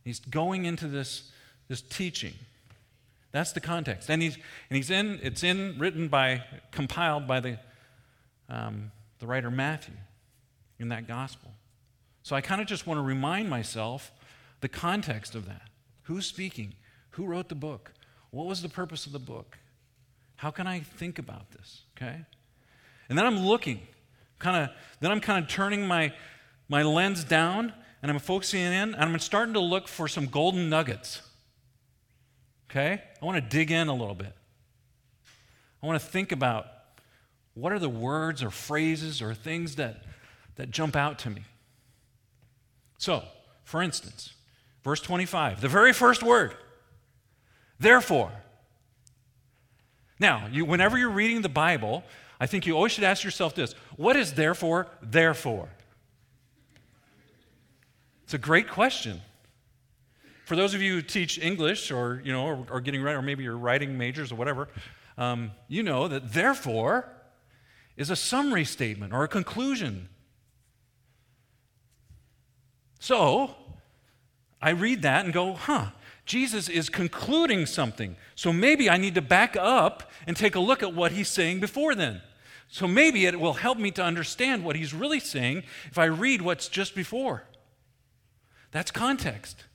He's 0.08 0.22
going 0.22 0.64
into 0.64 0.88
this, 0.88 1.30
this 1.68 1.82
teaching. 1.82 2.34
That's 3.34 3.52
the 3.52 3.60
context. 3.60 4.10
And 4.10 4.22
he's, 4.22 4.36
and 4.70 4.78
he's 4.78 4.90
in, 4.90 5.20
it's 5.22 5.44
in, 5.44 5.76
written 5.78 6.08
by, 6.08 6.46
compiled 6.72 7.28
by 7.28 7.42
the, 7.42 7.60
um, 8.48 8.94
the 9.20 9.28
writer 9.28 9.52
Matthew 9.52 9.96
in 10.80 10.88
that 10.90 11.10
gospel. 11.10 11.52
So 12.24 12.38
I 12.38 12.42
kind 12.42 12.62
of 12.62 12.68
just 12.68 12.88
want 12.88 13.00
to 13.00 13.02
remind 13.02 13.50
myself 13.50 14.14
the 14.62 14.70
context 14.70 15.36
of 15.36 15.46
that. 15.48 15.64
Who's 16.04 16.26
speaking? 16.26 16.76
Who 17.12 17.26
wrote 17.26 17.50
the 17.50 17.56
book? 17.56 17.92
What 18.32 18.46
was 18.46 18.62
the 18.62 18.70
purpose 18.70 19.08
of 19.08 19.12
the 19.12 19.20
book? 19.20 19.58
How 20.38 20.52
can 20.52 20.68
I 20.68 20.80
think 20.80 21.20
about 21.20 21.52
this? 21.52 21.82
Okay? 21.98 22.16
And 23.10 23.18
then 23.18 23.26
I'm 23.26 23.40
looking, 23.40 23.82
kind 24.40 24.56
of, 24.56 24.76
then 25.02 25.12
I'm 25.12 25.20
kind 25.20 25.44
of 25.44 25.50
turning 25.50 25.86
my, 25.86 26.14
my 26.70 26.84
lens 26.84 27.26
down 27.26 27.74
and 28.02 28.12
I'm 28.12 28.20
focusing 28.20 28.62
in 28.62 28.94
and 28.94 28.96
I'm 28.96 29.20
starting 29.20 29.54
to 29.54 29.60
look 29.60 29.88
for 29.88 30.08
some 30.08 30.28
golden 30.28 30.70
nuggets. 30.70 31.22
Okay? 32.70 33.02
I 33.22 33.26
want 33.26 33.36
to 33.38 33.50
dig 33.50 33.72
in 33.72 33.88
a 33.88 33.94
little 33.94 34.16
bit. 34.16 34.34
I 35.82 35.86
want 35.86 36.00
to 36.02 36.06
think 36.06 36.32
about 36.32 36.68
what 37.54 37.72
are 37.72 37.80
the 37.80 37.90
words 37.90 38.44
or 38.44 38.50
phrases 38.50 39.22
or 39.22 39.34
things 39.34 39.76
that, 39.76 40.04
that 40.56 40.70
jump 40.70 40.96
out 40.96 41.20
to 41.20 41.30
me. 41.30 41.44
So, 42.98 43.24
for 43.64 43.82
instance, 43.82 44.34
verse 44.84 45.02
25, 45.02 45.62
the 45.62 45.68
very 45.68 45.94
first 45.94 46.24
word, 46.24 46.56
therefore. 47.80 48.32
Now, 50.20 50.48
you, 50.52 50.66
whenever 50.66 50.98
you're 50.98 51.10
reading 51.10 51.42
the 51.42 51.50
Bible, 51.50 52.04
I 52.40 52.48
think 52.48 52.66
you 52.66 52.76
always 52.76 52.92
should 52.92 53.04
ask 53.04 53.24
yourself 53.24 53.56
this 53.56 53.74
what 53.96 54.16
is 54.16 54.34
therefore, 54.34 54.88
therefore? 55.02 55.70
It's 58.28 58.34
a 58.34 58.38
great 58.38 58.68
question. 58.68 59.22
For 60.44 60.58
those 60.58 60.74
of 60.74 60.82
you 60.82 60.96
who 60.96 61.02
teach 61.02 61.40
English 61.40 61.92
or, 61.92 62.22
you 62.26 62.34
know, 62.34 62.46
or, 62.46 62.68
or 62.70 62.82
getting 62.82 63.02
or 63.08 63.22
maybe 63.22 63.46
you're 63.46 63.58
writing 63.58 63.98
majors 63.98 64.34
or 64.34 64.36
whatever, 64.36 64.68
um, 65.18 65.52
you 65.70 65.82
know 65.82 66.10
that 66.10 66.34
therefore 66.34 67.08
is 67.96 68.10
a 68.10 68.18
summary 68.18 68.66
statement 68.66 69.14
or 69.14 69.24
a 69.24 69.30
conclusion. 69.30 70.10
So, 73.00 73.56
I 74.62 74.72
read 74.72 75.04
that 75.04 75.24
and 75.24 75.34
go, 75.34 75.54
huh, 75.54 75.92
Jesus 76.26 76.68
is 76.68 76.90
concluding 76.90 77.66
something. 77.66 78.18
So 78.36 78.52
maybe 78.52 78.90
I 78.90 78.98
need 78.98 79.16
to 79.16 79.22
back 79.22 79.56
up 79.56 80.12
and 80.28 80.36
take 80.36 80.56
a 80.56 80.60
look 80.60 80.84
at 80.84 80.94
what 80.94 81.14
he's 81.14 81.30
saying 81.30 81.62
before 81.62 81.96
then. 81.96 82.22
So 82.68 82.90
maybe 82.90 83.26
it 83.26 83.40
will 83.40 83.54
help 83.54 83.78
me 83.78 83.90
to 83.92 84.04
understand 84.04 84.66
what 84.66 84.76
he's 84.76 84.94
really 84.94 85.22
saying 85.22 85.64
if 85.90 85.98
I 85.98 86.06
read 86.06 86.42
what's 86.42 86.68
just 86.68 86.94
before. 86.94 87.46
That's 88.78 88.92
context. 88.92 89.66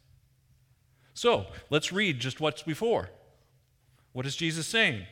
So 1.12 1.46
let's 1.70 1.90
read 1.92 2.20
just 2.20 2.40
what's 2.40 2.62
before. 2.62 3.08
What 4.12 4.26
is 4.26 4.36
Jesus 4.36 4.68
saying? 4.68 5.06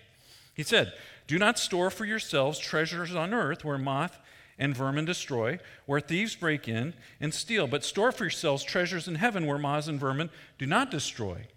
He 0.55 0.63
said, 0.63 0.93
Do 1.27 1.41
not 1.41 1.59
store 1.59 1.91
for 1.91 2.05
yourselves 2.05 2.61
treasures 2.61 3.17
on 3.17 3.35
earth 3.35 3.65
where 3.65 3.79
moth 3.79 4.17
and 4.57 4.77
vermin 4.77 5.07
destroy, 5.07 5.59
where 5.87 5.99
thieves 5.99 6.37
break 6.37 6.69
in 6.69 6.95
and 7.21 7.35
steal, 7.35 7.67
but 7.67 7.83
store 7.83 8.13
for 8.13 8.23
yourselves 8.23 8.63
treasures 8.63 9.09
in 9.09 9.17
heaven 9.17 9.45
where 9.45 9.59
moths 9.59 9.89
and 9.89 9.99
vermin 9.99 10.31
do 10.57 10.67
not 10.67 10.93
destroy, 10.93 11.49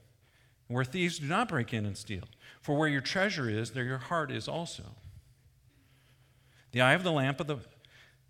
where 0.68 0.84
thieves 0.84 1.20
do 1.20 1.28
not 1.28 1.50
break 1.50 1.72
in 1.72 1.86
and 1.86 1.96
steal. 1.96 2.24
For 2.62 2.76
where 2.76 2.90
your 2.90 3.02
treasure 3.02 3.48
is, 3.48 3.74
there 3.74 3.84
your 3.84 4.00
heart 4.00 4.32
is 4.32 4.48
also. 4.48 4.96
The 6.72 6.82
eye 6.82 6.94
of 6.94 7.04
the 7.04 7.12
lamp 7.12 7.40
of 7.40 7.46
the 7.46 7.60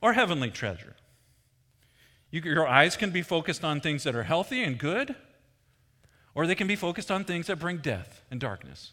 or 0.00 0.12
heavenly 0.12 0.50
treasure. 0.50 0.96
You, 2.30 2.42
your 2.42 2.66
eyes 2.66 2.96
can 2.96 3.10
be 3.10 3.22
focused 3.22 3.64
on 3.64 3.80
things 3.80 4.04
that 4.04 4.14
are 4.14 4.24
healthy 4.24 4.62
and 4.62 4.78
good, 4.78 5.14
or 6.34 6.46
they 6.46 6.54
can 6.54 6.66
be 6.66 6.76
focused 6.76 7.10
on 7.10 7.24
things 7.24 7.46
that 7.46 7.58
bring 7.58 7.78
death 7.78 8.22
and 8.30 8.38
darkness. 8.38 8.92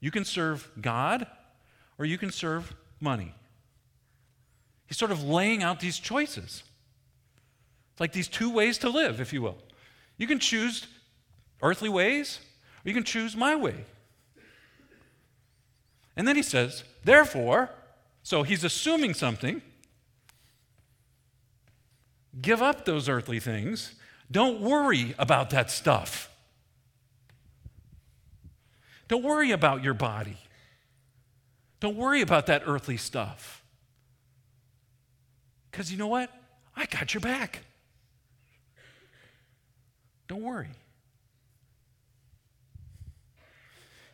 You 0.00 0.10
can 0.10 0.24
serve 0.24 0.70
God, 0.80 1.26
or 1.98 2.04
you 2.04 2.18
can 2.18 2.30
serve 2.30 2.74
money. 3.00 3.34
He's 4.86 4.96
sort 4.96 5.10
of 5.10 5.22
laying 5.22 5.62
out 5.62 5.80
these 5.80 5.98
choices. 5.98 6.62
It's 7.92 8.00
like 8.00 8.12
these 8.12 8.28
two 8.28 8.50
ways 8.50 8.78
to 8.78 8.88
live, 8.88 9.20
if 9.20 9.32
you 9.32 9.42
will. 9.42 9.58
You 10.16 10.26
can 10.26 10.38
choose 10.38 10.86
earthly 11.62 11.88
ways, 11.88 12.40
or 12.84 12.88
you 12.88 12.94
can 12.94 13.04
choose 13.04 13.36
my 13.36 13.54
way. 13.54 13.84
And 16.16 16.28
then 16.28 16.36
he 16.36 16.42
says, 16.42 16.84
therefore, 17.04 17.70
so 18.22 18.42
he's 18.42 18.64
assuming 18.64 19.14
something. 19.14 19.62
Give 22.40 22.62
up 22.62 22.84
those 22.84 23.08
earthly 23.08 23.40
things. 23.40 23.94
Don't 24.30 24.60
worry 24.60 25.14
about 25.18 25.50
that 25.50 25.70
stuff. 25.70 26.30
Don't 29.08 29.22
worry 29.22 29.50
about 29.50 29.84
your 29.84 29.94
body. 29.94 30.38
Don't 31.80 31.96
worry 31.96 32.22
about 32.22 32.46
that 32.46 32.62
earthly 32.64 32.96
stuff. 32.96 33.62
Because 35.70 35.90
you 35.90 35.98
know 35.98 36.06
what? 36.06 36.30
I 36.76 36.86
got 36.86 37.12
your 37.12 37.20
back. 37.20 37.60
Don't 40.28 40.42
worry. 40.42 40.68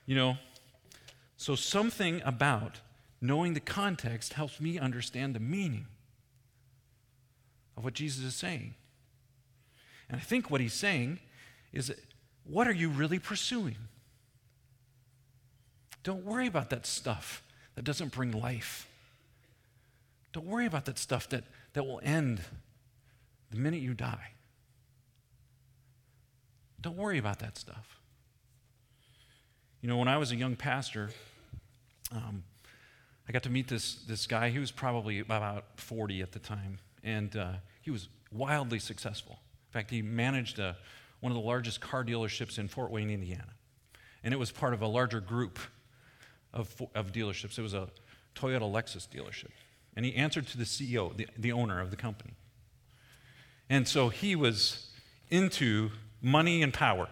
You 0.06 0.16
know, 0.16 0.36
so 1.36 1.54
something 1.54 2.22
about 2.24 2.80
knowing 3.20 3.54
the 3.54 3.61
context 3.61 4.35
helps 4.35 4.61
me 4.61 4.78
understand 4.78 5.35
the 5.35 5.40
meaning 5.40 5.87
of 7.76 7.85
what 7.85 7.94
Jesus 7.94 8.24
is 8.24 8.35
saying. 8.35 8.74
And 10.09 10.20
I 10.20 10.22
think 10.22 10.50
what 10.50 10.61
he's 10.61 10.74
saying 10.74 11.20
is 11.72 11.92
what 12.44 12.66
are 12.66 12.72
you 12.72 12.88
really 12.88 13.18
pursuing? 13.18 13.76
Don't 16.02 16.24
worry 16.24 16.46
about 16.46 16.70
that 16.70 16.87
stuff 16.87 17.42
that 17.74 17.85
doesn't 17.85 18.12
bring 18.12 18.33
life. 18.33 18.88
Don't 20.33 20.46
worry 20.46 20.66
about 20.66 20.87
that 20.87 20.98
stuff 20.98 21.28
that, 21.28 21.44
that 21.74 21.85
will 21.85 22.00
end 22.02 22.40
the 23.50 23.59
minute 23.59 23.81
you 23.81 23.94
die. 23.94 24.33
Don't 26.81 26.96
worry 26.96 27.18
about 27.18 27.40
that 27.40 27.59
stuff. 27.59 27.98
You 29.81 29.88
know, 29.88 29.96
when 29.96 30.09
I 30.09 30.16
was 30.16 30.33
a 30.33 30.37
young 30.37 30.57
pastor, 30.57 31.11
um, 32.12 32.44
I 33.28 33.32
got 33.32 33.42
to 33.42 33.50
meet 33.50 33.68
this, 33.68 33.96
this 34.06 34.26
guy. 34.26 34.48
He 34.48 34.58
was 34.58 34.70
probably 34.70 35.18
about 35.18 35.64
40 35.76 36.22
at 36.22 36.32
the 36.32 36.38
time, 36.38 36.78
and 37.04 37.36
uh, 37.36 37.52
he 37.82 37.90
was 37.90 38.08
wildly 38.32 38.78
successful. 38.78 39.38
In 39.68 39.72
fact, 39.72 39.90
he 39.90 40.00
managed 40.00 40.58
a, 40.58 40.76
one 41.20 41.30
of 41.30 41.36
the 41.36 41.44
largest 41.44 41.80
car 41.80 42.04
dealerships 42.04 42.58
in 42.58 42.68
Fort 42.68 42.90
Wayne, 42.90 43.10
Indiana. 43.10 43.52
And 44.24 44.32
it 44.32 44.38
was 44.38 44.50
part 44.50 44.72
of 44.72 44.80
a 44.80 44.86
larger 44.86 45.20
group 45.20 45.58
of, 46.54 46.74
of 46.94 47.12
dealerships. 47.12 47.58
It 47.58 47.62
was 47.62 47.74
a 47.74 47.88
Toyota 48.34 48.60
Lexus 48.62 49.06
dealership. 49.06 49.50
And 49.94 50.06
he 50.06 50.14
answered 50.14 50.46
to 50.48 50.58
the 50.58 50.64
CEO, 50.64 51.14
the, 51.14 51.26
the 51.36 51.52
owner 51.52 51.80
of 51.80 51.90
the 51.90 51.96
company. 51.96 52.32
And 53.68 53.86
so 53.86 54.08
he 54.08 54.36
was 54.36 54.90
into 55.28 55.90
money 56.22 56.62
and 56.62 56.72
power. 56.72 57.08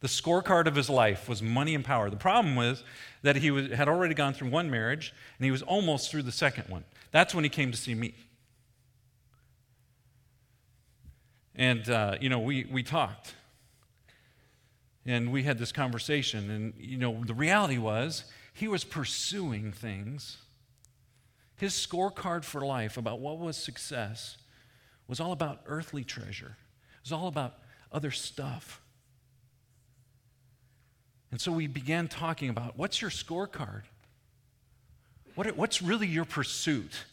The 0.00 0.08
scorecard 0.08 0.66
of 0.66 0.74
his 0.74 0.88
life 0.88 1.28
was 1.28 1.42
money 1.42 1.74
and 1.74 1.84
power. 1.84 2.08
The 2.08 2.16
problem 2.16 2.56
was 2.56 2.82
that 3.22 3.36
he 3.36 3.50
was, 3.50 3.70
had 3.70 3.88
already 3.88 4.14
gone 4.14 4.32
through 4.32 4.48
one 4.48 4.70
marriage 4.70 5.14
and 5.38 5.44
he 5.44 5.50
was 5.50 5.62
almost 5.62 6.10
through 6.10 6.22
the 6.22 6.32
second 6.32 6.68
one. 6.68 6.84
That's 7.10 7.34
when 7.34 7.44
he 7.44 7.50
came 7.50 7.70
to 7.70 7.76
see 7.76 7.94
me. 7.94 8.14
And, 11.54 11.88
uh, 11.90 12.16
you 12.20 12.30
know, 12.30 12.38
we, 12.38 12.64
we 12.64 12.82
talked. 12.82 13.34
And 15.04 15.32
we 15.32 15.42
had 15.42 15.58
this 15.58 15.72
conversation, 15.72 16.50
and 16.50 16.74
you 16.78 16.98
know, 16.98 17.24
the 17.24 17.34
reality 17.34 17.78
was 17.78 18.24
he 18.52 18.68
was 18.68 18.84
pursuing 18.84 19.72
things. 19.72 20.36
His 21.56 21.72
scorecard 21.72 22.44
for 22.44 22.60
life 22.60 22.96
about 22.96 23.18
what 23.20 23.38
was 23.38 23.56
success 23.56 24.36
was 25.08 25.18
all 25.18 25.32
about 25.32 25.62
earthly 25.66 26.04
treasure, 26.04 26.56
it 26.56 27.04
was 27.04 27.12
all 27.12 27.28
about 27.28 27.56
other 27.90 28.10
stuff. 28.10 28.82
And 31.30 31.40
so 31.40 31.52
we 31.52 31.66
began 31.66 32.08
talking 32.08 32.48
about 32.48 32.76
what's 32.76 33.00
your 33.00 33.10
scorecard? 33.10 33.82
What, 35.34 35.56
what's 35.56 35.80
really 35.80 36.06
your 36.06 36.24
pursuit 36.24 37.04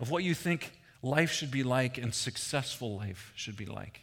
of 0.00 0.10
what 0.10 0.24
you 0.24 0.34
think 0.34 0.72
life 1.02 1.32
should 1.32 1.50
be 1.50 1.62
like 1.62 1.98
and 1.98 2.14
successful 2.14 2.96
life 2.96 3.32
should 3.34 3.56
be 3.56 3.66
like? 3.66 4.00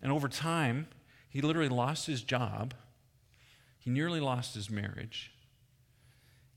And 0.00 0.10
over 0.10 0.28
time, 0.28 0.88
he 1.28 1.40
literally 1.40 1.68
lost 1.68 2.06
his 2.06 2.22
job. 2.22 2.74
He 3.78 3.90
nearly 3.90 4.20
lost 4.20 4.54
his 4.54 4.68
marriage. 4.68 5.32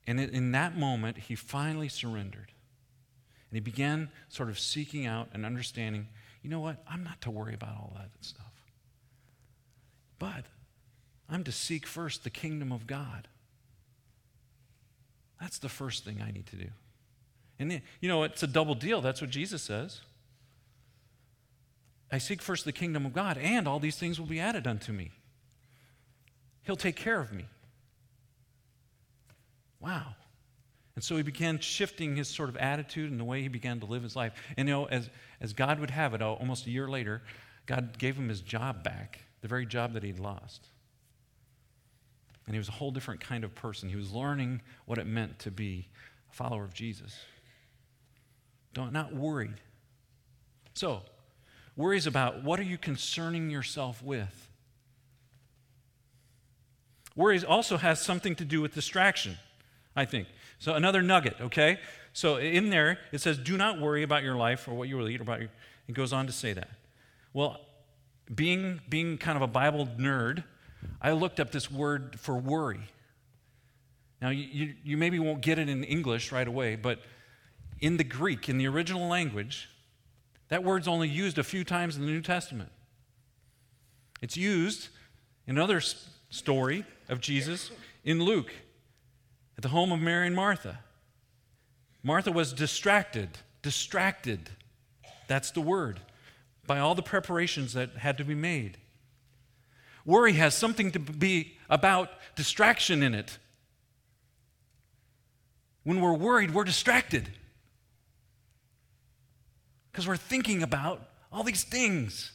And 0.07 0.19
in 0.19 0.51
that 0.51 0.77
moment, 0.77 1.17
he 1.17 1.35
finally 1.35 1.89
surrendered. 1.89 2.51
And 3.49 3.57
he 3.57 3.59
began 3.59 4.09
sort 4.29 4.49
of 4.49 4.59
seeking 4.59 5.05
out 5.05 5.29
and 5.33 5.45
understanding 5.45 6.07
you 6.45 6.51
know 6.51 6.59
what? 6.59 6.83
I'm 6.87 7.03
not 7.03 7.21
to 7.21 7.31
worry 7.31 7.55
about 7.55 7.71
all 7.71 7.93
that 7.95 8.11
stuff. 8.21 8.54
But 10.25 10.45
I'm 11.29 11.43
to 11.43 11.51
seek 11.51 11.85
first 11.85 12.23
the 12.23 12.31
kingdom 12.31 12.71
of 12.71 12.87
God. 12.87 13.27
That's 15.39 15.59
the 15.59 15.69
first 15.69 16.03
thing 16.03 16.19
I 16.19 16.31
need 16.31 16.47
to 16.47 16.55
do. 16.55 16.67
And 17.59 17.69
then, 17.69 17.83
you 18.01 18.09
know, 18.09 18.23
it's 18.23 18.41
a 18.41 18.47
double 18.47 18.73
deal. 18.73 19.01
That's 19.01 19.21
what 19.21 19.29
Jesus 19.29 19.61
says. 19.61 20.01
I 22.11 22.17
seek 22.17 22.41
first 22.41 22.65
the 22.65 22.71
kingdom 22.71 23.05
of 23.05 23.13
God, 23.13 23.37
and 23.37 23.67
all 23.67 23.79
these 23.79 23.97
things 23.97 24.19
will 24.19 24.25
be 24.25 24.39
added 24.39 24.65
unto 24.65 24.91
me. 24.91 25.11
He'll 26.63 26.75
take 26.75 26.95
care 26.95 27.19
of 27.21 27.31
me. 27.31 27.45
Wow. 29.79 30.15
And 30.95 31.03
so 31.03 31.17
he 31.17 31.23
began 31.23 31.59
shifting 31.59 32.15
his 32.15 32.29
sort 32.29 32.49
of 32.49 32.57
attitude 32.57 33.11
and 33.11 33.19
the 33.19 33.25
way 33.25 33.43
he 33.43 33.47
began 33.47 33.79
to 33.81 33.85
live 33.85 34.01
his 34.01 34.15
life. 34.15 34.33
And 34.57 34.67
you 34.67 34.73
know, 34.73 34.85
as, 34.85 35.07
as 35.39 35.53
God 35.53 35.79
would 35.79 35.91
have 35.91 36.15
it, 36.15 36.23
uh, 36.23 36.31
almost 36.31 36.65
a 36.65 36.71
year 36.71 36.87
later, 36.87 37.21
God 37.67 37.99
gave 37.99 38.15
him 38.15 38.29
his 38.29 38.41
job 38.41 38.83
back, 38.83 39.19
the 39.45 39.49
very 39.49 39.67
job 39.67 39.93
that 39.93 40.01
he'd 40.01 40.17
lost. 40.17 40.69
And 42.47 42.55
he 42.55 42.57
was 42.57 42.67
a 42.67 42.71
whole 42.71 42.89
different 42.89 43.21
kind 43.21 43.43
of 43.43 43.53
person. 43.53 43.89
He 43.89 43.95
was 43.95 44.11
learning 44.11 44.63
what 44.87 44.97
it 44.97 45.05
meant 45.05 45.37
to 45.37 45.51
be 45.51 45.87
a 46.31 46.33
follower 46.33 46.63
of 46.63 46.73
Jesus. 46.73 47.15
Don't, 48.73 48.91
not 48.91 49.13
worried. 49.13 49.53
So, 50.73 51.03
worries 51.77 52.07
about 52.07 52.43
what 52.43 52.59
are 52.59 52.63
you 52.63 52.79
concerning 52.79 53.51
yourself 53.51 54.01
with? 54.01 54.49
Worries 57.15 57.43
also 57.43 57.77
has 57.77 58.01
something 58.01 58.33
to 58.37 58.45
do 58.45 58.61
with 58.61 58.73
distraction, 58.73 59.37
I 59.95 60.05
think. 60.05 60.27
So, 60.57 60.73
another 60.73 61.03
nugget, 61.03 61.35
okay? 61.39 61.77
So, 62.13 62.37
in 62.37 62.71
there, 62.71 62.97
it 63.11 63.21
says, 63.21 63.37
do 63.37 63.57
not 63.57 63.79
worry 63.79 64.01
about 64.01 64.23
your 64.23 64.37
life 64.37 64.67
or 64.67 64.73
what 64.73 64.89
you 64.89 64.97
will 64.97 65.07
eat 65.07 65.19
or 65.19 65.23
about 65.23 65.41
your. 65.41 65.49
It 65.87 65.93
goes 65.93 66.13
on 66.13 66.25
to 66.25 66.33
say 66.33 66.53
that. 66.53 66.71
Well, 67.31 67.61
being, 68.33 68.81
being 68.89 69.17
kind 69.17 69.35
of 69.35 69.41
a 69.41 69.47
Bible 69.47 69.87
nerd, 69.97 70.43
I 71.01 71.11
looked 71.11 71.39
up 71.39 71.51
this 71.51 71.69
word 71.71 72.19
for 72.19 72.35
worry. 72.37 72.81
Now, 74.21 74.29
you, 74.29 74.43
you, 74.43 74.73
you 74.83 74.97
maybe 74.97 75.19
won't 75.19 75.41
get 75.41 75.59
it 75.59 75.69
in 75.69 75.83
English 75.83 76.31
right 76.31 76.47
away, 76.47 76.75
but 76.75 76.99
in 77.79 77.97
the 77.97 78.03
Greek, 78.03 78.49
in 78.49 78.57
the 78.57 78.67
original 78.67 79.07
language, 79.07 79.69
that 80.47 80.63
word's 80.63 80.87
only 80.87 81.09
used 81.09 81.37
a 81.37 81.43
few 81.43 81.63
times 81.63 81.95
in 81.95 82.05
the 82.05 82.11
New 82.11 82.21
Testament. 82.21 82.71
It's 84.21 84.37
used 84.37 84.89
in 85.47 85.57
another 85.57 85.81
story 86.29 86.85
of 87.09 87.19
Jesus 87.19 87.71
in 88.03 88.23
Luke 88.23 88.51
at 89.57 89.63
the 89.63 89.69
home 89.69 89.91
of 89.91 89.99
Mary 89.99 90.27
and 90.27 90.35
Martha. 90.35 90.79
Martha 92.03 92.31
was 92.31 92.53
distracted, 92.53 93.29
distracted. 93.61 94.49
That's 95.27 95.51
the 95.51 95.61
word, 95.61 95.99
by 96.67 96.79
all 96.79 96.95
the 96.95 97.01
preparations 97.01 97.73
that 97.73 97.97
had 97.97 98.17
to 98.17 98.23
be 98.23 98.35
made. 98.35 98.77
Worry 100.05 100.33
has 100.33 100.53
something 100.53 100.91
to 100.91 100.99
be 100.99 101.57
about 101.69 102.09
distraction 102.35 103.01
in 103.01 103.15
it. 103.15 103.37
When 105.83 106.01
we're 106.01 106.13
worried, 106.13 106.53
we're 106.53 106.63
distracted 106.63 107.29
because 109.91 110.07
we're 110.07 110.17
thinking 110.17 110.61
about 110.61 111.01
all 111.31 111.43
these 111.43 111.63
things. 111.63 112.31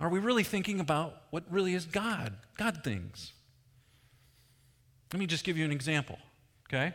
Are 0.00 0.08
we 0.08 0.18
really 0.18 0.42
thinking 0.42 0.80
about 0.80 1.14
what 1.30 1.44
really 1.50 1.74
is 1.74 1.86
God, 1.86 2.34
God 2.56 2.82
things? 2.82 3.32
Let 5.12 5.20
me 5.20 5.26
just 5.26 5.44
give 5.44 5.56
you 5.56 5.64
an 5.64 5.72
example, 5.72 6.18
okay? 6.68 6.94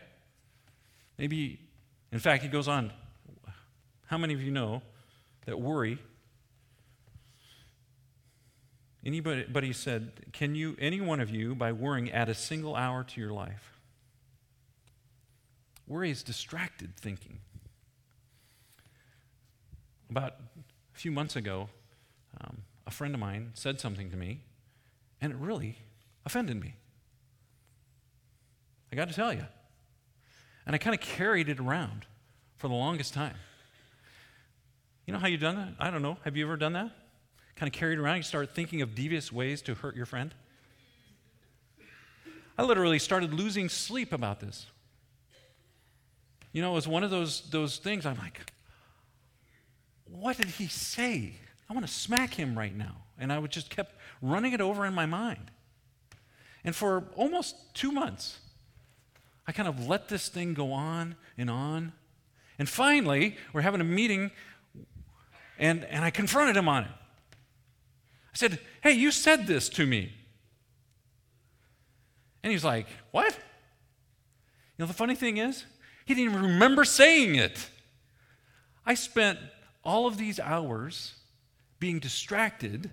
Maybe, 1.17 1.59
in 2.11 2.19
fact, 2.19 2.43
he 2.43 2.49
goes 2.49 2.67
on. 2.67 2.91
How 4.07 4.17
many 4.17 4.33
of 4.33 4.41
you 4.41 4.51
know 4.51 4.81
that 5.45 5.59
worry? 5.59 5.97
Anybody 9.03 9.73
said, 9.73 10.11
Can 10.31 10.53
you, 10.53 10.75
any 10.79 11.01
one 11.01 11.19
of 11.19 11.29
you, 11.29 11.55
by 11.55 11.71
worrying, 11.71 12.11
add 12.11 12.29
a 12.29 12.35
single 12.35 12.75
hour 12.75 13.03
to 13.03 13.21
your 13.21 13.31
life? 13.31 13.79
Worry 15.87 16.11
is 16.11 16.23
distracted 16.23 16.95
thinking. 16.95 17.39
About 20.09 20.35
a 20.95 20.99
few 20.99 21.11
months 21.11 21.35
ago, 21.35 21.69
um, 22.39 22.57
a 22.85 22.91
friend 22.91 23.13
of 23.13 23.19
mine 23.19 23.51
said 23.55 23.79
something 23.79 24.09
to 24.11 24.17
me, 24.17 24.41
and 25.19 25.33
it 25.33 25.37
really 25.37 25.77
offended 26.25 26.61
me. 26.61 26.75
I 28.91 28.95
got 28.95 29.07
to 29.07 29.15
tell 29.15 29.33
you. 29.33 29.45
And 30.65 30.75
I 30.75 30.77
kind 30.77 30.93
of 30.93 31.01
carried 31.01 31.49
it 31.49 31.59
around 31.59 32.05
for 32.57 32.67
the 32.67 32.73
longest 32.73 33.13
time. 33.13 33.35
You 35.11 35.17
know 35.17 35.19
how 35.23 35.27
you've 35.27 35.41
done 35.41 35.57
that? 35.57 35.73
I 35.77 35.91
don't 35.91 36.01
know. 36.01 36.17
Have 36.23 36.37
you 36.37 36.45
ever 36.45 36.55
done 36.55 36.71
that? 36.71 36.89
Kind 37.57 37.67
of 37.67 37.77
carried 37.77 37.99
around, 37.99 38.15
you 38.15 38.23
start 38.23 38.55
thinking 38.55 38.81
of 38.81 38.95
devious 38.95 39.29
ways 39.29 39.61
to 39.63 39.75
hurt 39.75 39.93
your 39.93 40.05
friend? 40.05 40.33
I 42.57 42.63
literally 42.63 42.97
started 42.97 43.33
losing 43.33 43.67
sleep 43.67 44.13
about 44.13 44.39
this. 44.39 44.67
You 46.53 46.61
know, 46.61 46.71
it 46.71 46.75
was 46.75 46.87
one 46.87 47.03
of 47.03 47.11
those, 47.11 47.41
those 47.49 47.75
things 47.75 48.05
I'm 48.05 48.17
like, 48.19 48.53
what 50.05 50.37
did 50.37 50.47
he 50.47 50.67
say? 50.67 51.33
I 51.69 51.73
want 51.73 51.85
to 51.85 51.91
smack 51.91 52.33
him 52.33 52.57
right 52.57 52.73
now. 52.73 52.95
And 53.19 53.33
I 53.33 53.39
would 53.39 53.51
just 53.51 53.69
kept 53.69 53.93
running 54.21 54.53
it 54.53 54.61
over 54.61 54.85
in 54.85 54.93
my 54.93 55.07
mind. 55.07 55.51
And 56.63 56.73
for 56.73 57.03
almost 57.17 57.75
two 57.75 57.91
months, 57.91 58.39
I 59.45 59.51
kind 59.51 59.67
of 59.67 59.89
let 59.89 60.07
this 60.07 60.29
thing 60.29 60.53
go 60.53 60.71
on 60.71 61.17
and 61.37 61.49
on. 61.49 61.91
And 62.57 62.69
finally, 62.69 63.37
we're 63.53 63.61
having 63.61 63.81
a 63.81 63.83
meeting, 63.83 64.29
and, 65.57 65.85
and 65.85 66.03
I 66.03 66.09
confronted 66.09 66.57
him 66.57 66.67
on 66.67 66.83
it. 66.83 66.91
I 68.33 68.37
said, 68.37 68.59
Hey, 68.81 68.93
you 68.93 69.11
said 69.11 69.47
this 69.47 69.69
to 69.69 69.85
me. 69.85 70.11
And 72.43 72.51
he's 72.51 72.63
like, 72.63 72.87
What? 73.11 73.33
You 73.33 74.83
know, 74.83 74.85
the 74.87 74.93
funny 74.93 75.15
thing 75.15 75.37
is, 75.37 75.65
he 76.05 76.15
didn't 76.15 76.33
even 76.33 76.45
remember 76.53 76.83
saying 76.83 77.35
it. 77.35 77.69
I 78.85 78.95
spent 78.95 79.39
all 79.83 80.07
of 80.07 80.17
these 80.17 80.39
hours 80.39 81.13
being 81.79 81.99
distracted, 81.99 82.91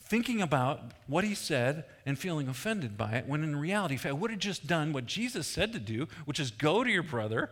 thinking 0.00 0.42
about 0.42 0.92
what 1.06 1.24
he 1.24 1.34
said 1.34 1.84
and 2.04 2.18
feeling 2.18 2.48
offended 2.48 2.96
by 2.96 3.12
it, 3.12 3.26
when 3.26 3.42
in 3.42 3.56
reality, 3.56 3.98
I 4.04 4.12
would 4.12 4.30
have 4.30 4.40
just 4.40 4.66
done 4.66 4.92
what 4.92 5.06
Jesus 5.06 5.46
said 5.46 5.72
to 5.72 5.78
do, 5.78 6.08
which 6.24 6.40
is 6.40 6.50
go 6.50 6.84
to 6.84 6.90
your 6.90 7.02
brother 7.02 7.50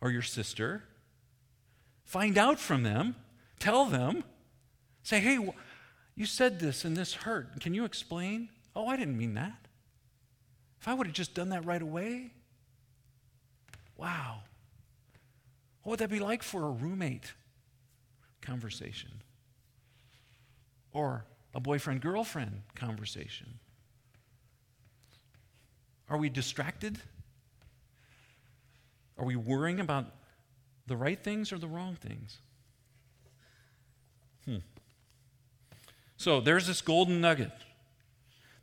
or 0.00 0.10
your 0.10 0.22
sister, 0.22 0.84
find 2.10 2.36
out 2.36 2.58
from 2.58 2.82
them, 2.82 3.14
tell 3.60 3.84
them, 3.84 4.24
say, 5.04 5.20
hey, 5.20 5.38
you 6.16 6.26
said 6.26 6.58
this 6.58 6.84
and 6.84 6.96
this 6.96 7.14
hurt. 7.14 7.60
Can 7.60 7.72
you 7.72 7.84
explain? 7.84 8.48
Oh, 8.74 8.88
I 8.88 8.96
didn't 8.96 9.16
mean 9.16 9.34
that. 9.34 9.68
If 10.80 10.88
I 10.88 10.94
would 10.94 11.06
have 11.06 11.14
just 11.14 11.34
done 11.34 11.50
that 11.50 11.64
right 11.64 11.80
away, 11.80 12.32
wow. 13.96 14.40
What 15.84 15.92
would 15.92 16.00
that 16.00 16.10
be 16.10 16.18
like 16.18 16.42
for 16.42 16.64
a 16.64 16.70
roommate 16.70 17.32
conversation? 18.40 19.22
Or 20.92 21.24
a 21.54 21.60
boyfriend 21.60 22.00
girlfriend 22.00 22.62
conversation? 22.74 23.60
Are 26.08 26.18
we 26.18 26.28
distracted? 26.28 26.98
Are 29.16 29.24
we 29.24 29.36
worrying 29.36 29.78
about 29.78 30.06
the 30.90 30.96
right 30.96 31.22
things 31.22 31.52
or 31.52 31.58
the 31.58 31.66
wrong 31.66 31.96
things? 31.96 32.36
Hmm. 34.44 34.56
So 36.18 36.40
there's 36.40 36.66
this 36.66 36.82
golden 36.82 37.22
nugget 37.22 37.52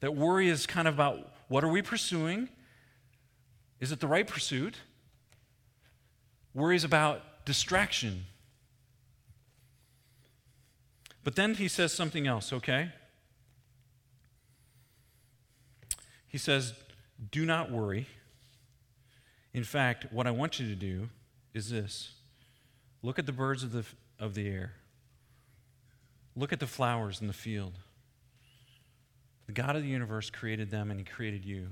that 0.01 0.15
worry 0.15 0.47
is 0.47 0.67
kind 0.67 0.87
of 0.87 0.93
about 0.93 1.33
what 1.47 1.63
are 1.63 1.69
we 1.69 1.81
pursuing? 1.81 2.49
Is 3.79 3.91
it 3.91 3.99
the 3.99 4.07
right 4.07 4.27
pursuit? 4.27 4.75
worries 6.57 6.83
about 6.83 7.45
distraction. 7.45 8.25
But 11.23 11.35
then 11.35 11.53
he 11.53 11.67
says 11.67 11.93
something 11.93 12.25
else, 12.25 12.51
okay? 12.51 12.91
He 16.27 16.39
says, 16.39 16.73
Do 17.31 17.45
not 17.45 17.71
worry. 17.71 18.07
In 19.53 19.63
fact, 19.63 20.11
what 20.11 20.25
I 20.25 20.31
want 20.31 20.59
you 20.59 20.67
to 20.67 20.75
do 20.75 21.09
is 21.53 21.69
this 21.69 22.13
look 23.01 23.19
at 23.19 23.25
the 23.25 23.31
birds 23.31 23.63
of 23.63 23.71
the, 23.71 23.85
of 24.19 24.33
the 24.33 24.47
air, 24.47 24.73
look 26.35 26.53
at 26.53 26.59
the 26.59 26.67
flowers 26.67 27.21
in 27.21 27.27
the 27.27 27.33
field. 27.33 27.73
The 29.47 29.53
God 29.53 29.75
of 29.75 29.81
the 29.81 29.87
universe 29.87 30.29
created 30.29 30.71
them 30.71 30.91
and 30.91 30.99
He 30.99 31.05
created 31.05 31.45
you. 31.45 31.69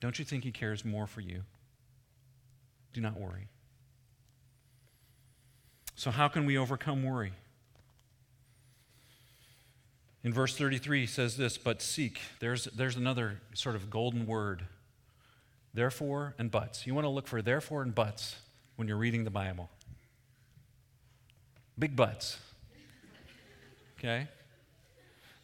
Don't 0.00 0.18
you 0.18 0.24
think 0.24 0.44
He 0.44 0.52
cares 0.52 0.84
more 0.84 1.06
for 1.06 1.20
you? 1.20 1.42
Do 2.92 3.00
not 3.00 3.18
worry. 3.18 3.48
So, 5.94 6.10
how 6.10 6.28
can 6.28 6.46
we 6.46 6.56
overcome 6.56 7.02
worry? 7.02 7.32
In 10.24 10.32
verse 10.32 10.56
33, 10.56 11.00
he 11.00 11.06
says 11.06 11.36
this, 11.36 11.58
but 11.58 11.82
seek. 11.82 12.20
There's, 12.38 12.64
there's 12.66 12.96
another 12.96 13.40
sort 13.54 13.74
of 13.74 13.90
golden 13.90 14.26
word. 14.26 14.64
Therefore 15.74 16.34
and 16.38 16.50
buts. 16.50 16.86
You 16.86 16.94
want 16.94 17.06
to 17.06 17.08
look 17.08 17.26
for 17.26 17.42
therefore 17.42 17.82
and 17.82 17.94
buts 17.94 18.36
when 18.76 18.86
you're 18.86 18.96
reading 18.96 19.24
the 19.24 19.30
Bible. 19.30 19.70
Big 21.78 21.96
buts. 21.96 22.38
Okay? 23.98 24.28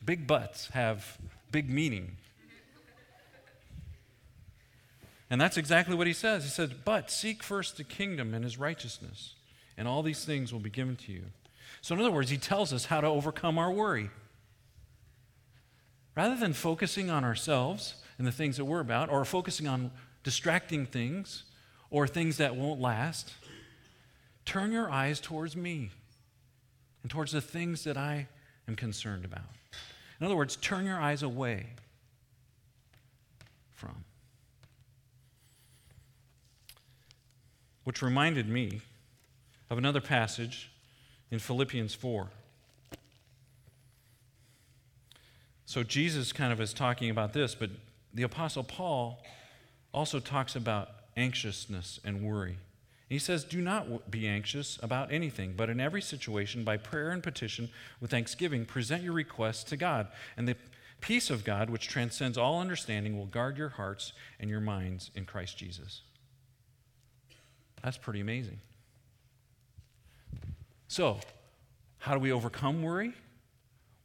Big 0.04 0.26
buts 0.26 0.68
have 0.68 1.18
big 1.50 1.68
meaning. 1.70 2.16
And 5.30 5.40
that's 5.40 5.56
exactly 5.56 5.94
what 5.94 6.06
he 6.06 6.12
says. 6.12 6.44
He 6.44 6.50
says, 6.50 6.70
But 6.72 7.10
seek 7.10 7.42
first 7.42 7.76
the 7.76 7.84
kingdom 7.84 8.32
and 8.34 8.44
his 8.44 8.58
righteousness, 8.58 9.34
and 9.76 9.86
all 9.86 10.02
these 10.02 10.24
things 10.24 10.52
will 10.52 10.60
be 10.60 10.70
given 10.70 10.96
to 10.96 11.12
you. 11.12 11.24
So, 11.82 11.94
in 11.94 12.00
other 12.00 12.10
words, 12.10 12.30
he 12.30 12.38
tells 12.38 12.72
us 12.72 12.86
how 12.86 13.00
to 13.00 13.06
overcome 13.06 13.58
our 13.58 13.70
worry. 13.70 14.10
Rather 16.16 16.36
than 16.36 16.52
focusing 16.52 17.10
on 17.10 17.24
ourselves 17.24 17.94
and 18.16 18.26
the 18.26 18.32
things 18.32 18.56
that 18.56 18.64
we're 18.64 18.80
about, 18.80 19.10
or 19.10 19.24
focusing 19.24 19.68
on 19.68 19.90
distracting 20.24 20.86
things 20.86 21.44
or 21.90 22.06
things 22.06 22.38
that 22.38 22.56
won't 22.56 22.80
last, 22.80 23.32
turn 24.44 24.72
your 24.72 24.90
eyes 24.90 25.20
towards 25.20 25.54
me 25.56 25.90
and 27.02 27.10
towards 27.10 27.32
the 27.32 27.40
things 27.40 27.84
that 27.84 27.96
I 27.96 28.26
am 28.66 28.76
concerned 28.76 29.24
about. 29.24 29.44
In 30.20 30.26
other 30.26 30.36
words, 30.36 30.56
turn 30.56 30.84
your 30.84 31.00
eyes 31.00 31.22
away 31.22 31.66
from. 33.72 34.04
Which 37.84 38.02
reminded 38.02 38.48
me 38.48 38.80
of 39.70 39.78
another 39.78 40.00
passage 40.00 40.70
in 41.30 41.38
Philippians 41.38 41.94
4. 41.94 42.28
So 45.66 45.82
Jesus 45.82 46.32
kind 46.32 46.52
of 46.52 46.60
is 46.60 46.72
talking 46.72 47.10
about 47.10 47.32
this, 47.34 47.54
but 47.54 47.70
the 48.14 48.22
Apostle 48.22 48.64
Paul 48.64 49.22
also 49.92 50.18
talks 50.18 50.56
about 50.56 50.88
anxiousness 51.16 52.00
and 52.04 52.22
worry. 52.22 52.56
He 53.08 53.18
says, 53.18 53.44
Do 53.44 53.60
not 53.60 54.10
be 54.10 54.28
anxious 54.28 54.78
about 54.82 55.12
anything, 55.12 55.54
but 55.56 55.70
in 55.70 55.80
every 55.80 56.02
situation, 56.02 56.62
by 56.62 56.76
prayer 56.76 57.10
and 57.10 57.22
petition, 57.22 57.70
with 58.00 58.10
thanksgiving, 58.10 58.66
present 58.66 59.02
your 59.02 59.14
requests 59.14 59.64
to 59.64 59.76
God. 59.76 60.08
And 60.36 60.46
the 60.46 60.56
peace 61.00 61.30
of 61.30 61.44
God, 61.44 61.70
which 61.70 61.88
transcends 61.88 62.36
all 62.36 62.60
understanding, 62.60 63.16
will 63.16 63.26
guard 63.26 63.56
your 63.56 63.70
hearts 63.70 64.12
and 64.38 64.50
your 64.50 64.60
minds 64.60 65.10
in 65.14 65.24
Christ 65.24 65.56
Jesus. 65.56 66.02
That's 67.82 67.96
pretty 67.96 68.20
amazing. 68.20 68.60
So, 70.88 71.20
how 71.98 72.14
do 72.14 72.20
we 72.20 72.32
overcome 72.32 72.82
worry? 72.82 73.14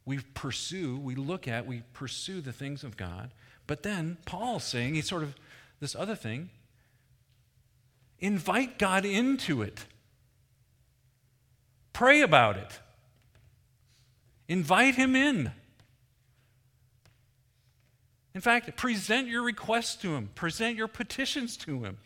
We 0.06 0.20
pursue, 0.34 0.98
we 0.98 1.14
look 1.14 1.48
at, 1.48 1.66
we 1.66 1.82
pursue 1.92 2.40
the 2.40 2.52
things 2.52 2.84
of 2.84 2.96
God. 2.96 3.32
But 3.66 3.82
then 3.82 4.18
Paul's 4.26 4.64
saying, 4.64 4.94
he's 4.94 5.08
sort 5.08 5.22
of 5.22 5.34
this 5.80 5.94
other 5.94 6.14
thing 6.14 6.50
invite 8.24 8.78
God 8.78 9.04
into 9.04 9.60
it. 9.60 9.84
Pray 11.92 12.22
about 12.22 12.56
it. 12.56 12.80
Invite 14.48 14.94
Him 14.94 15.14
in. 15.14 15.52
In 18.34 18.40
fact, 18.40 18.76
present 18.78 19.28
your 19.28 19.42
requests 19.42 19.96
to 19.96 20.14
Him, 20.14 20.30
present 20.34 20.76
your 20.76 20.88
petitions 20.88 21.58
to 21.58 21.84
Him. 21.84 21.98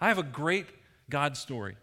I 0.00 0.06
have 0.06 0.18
a 0.18 0.22
great 0.22 0.66
God 1.10 1.36
story. 1.36 1.76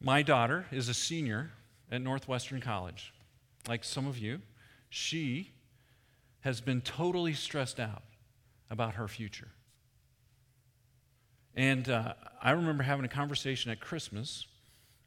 My 0.00 0.22
daughter 0.22 0.66
is 0.72 0.88
a 0.88 0.94
senior 0.94 1.52
at 1.92 2.02
Northwestern 2.02 2.60
College. 2.60 3.12
Like 3.68 3.84
some 3.84 4.08
of 4.08 4.18
you, 4.18 4.40
she 4.88 5.52
has 6.40 6.60
been 6.60 6.80
totally 6.80 7.34
stressed 7.34 7.78
out 7.78 8.02
about 8.68 8.94
her 8.94 9.06
future. 9.06 9.48
And 11.54 11.88
uh, 11.88 12.14
I 12.42 12.52
remember 12.52 12.82
having 12.82 13.04
a 13.04 13.08
conversation 13.08 13.70
at 13.70 13.80
Christmas. 13.80 14.46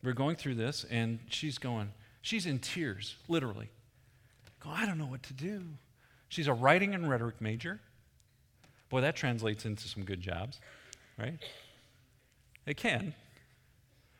We 0.03 0.11
are 0.11 0.13
going 0.13 0.35
through 0.35 0.55
this, 0.55 0.85
and 0.89 1.19
she's 1.29 1.57
going, 1.57 1.93
she's 2.21 2.45
in 2.45 2.59
tears, 2.59 3.15
literally. 3.27 3.69
Go, 4.59 4.69
I 4.69 4.85
don't 4.85 4.97
know 4.97 5.05
what 5.05 5.23
to 5.23 5.33
do. 5.33 5.63
She's 6.29 6.47
a 6.47 6.53
writing 6.53 6.93
and 6.93 7.09
rhetoric 7.09 7.39
major. 7.39 7.79
Boy, 8.89 9.01
that 9.01 9.15
translates 9.15 9.65
into 9.65 9.87
some 9.87 10.03
good 10.03 10.21
jobs, 10.21 10.59
right? 11.17 11.37
It 12.65 12.77
can. 12.77 13.13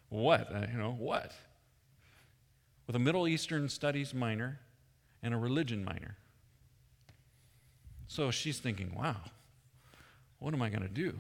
What? 0.10 0.54
Uh, 0.54 0.66
you 0.72 0.78
know, 0.78 0.96
what? 0.98 1.32
With 2.88 2.96
a 2.96 3.00
Middle 3.00 3.28
Eastern 3.28 3.70
studies 3.70 4.14
minor 4.14 4.60
and 5.22 5.34
a 5.34 5.38
religion 5.38 5.84
minor. 5.84 6.18
So 8.08 8.30
she's 8.30 8.60
thinking, 8.60 8.94
wow, 8.96 9.16
what 10.40 10.54
am 10.54 10.62
I 10.62 10.70
going 10.70 10.84
to 10.84 10.88
do? 10.88 11.14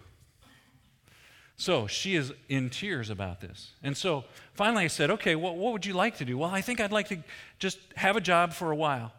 So 1.55 1.87
she 1.87 2.15
is 2.15 2.33
in 2.49 2.69
tears 2.69 3.09
about 3.09 3.41
this. 3.41 3.71
And 3.83 3.95
so 3.95 4.25
finally 4.53 4.85
I 4.85 4.87
said, 4.87 5.11
okay, 5.11 5.35
well, 5.35 5.55
what 5.55 5.71
would 5.73 5.85
you 5.85 5.93
like 5.93 6.17
to 6.17 6.25
do? 6.25 6.37
Well, 6.37 6.49
I 6.49 6.61
think 6.61 6.79
I'd 6.79 6.91
like 6.91 7.09
to 7.09 7.17
just 7.59 7.79
have 7.95 8.15
a 8.15 8.21
job 8.21 8.53
for 8.53 8.71
a 8.71 8.75
while 8.75 9.13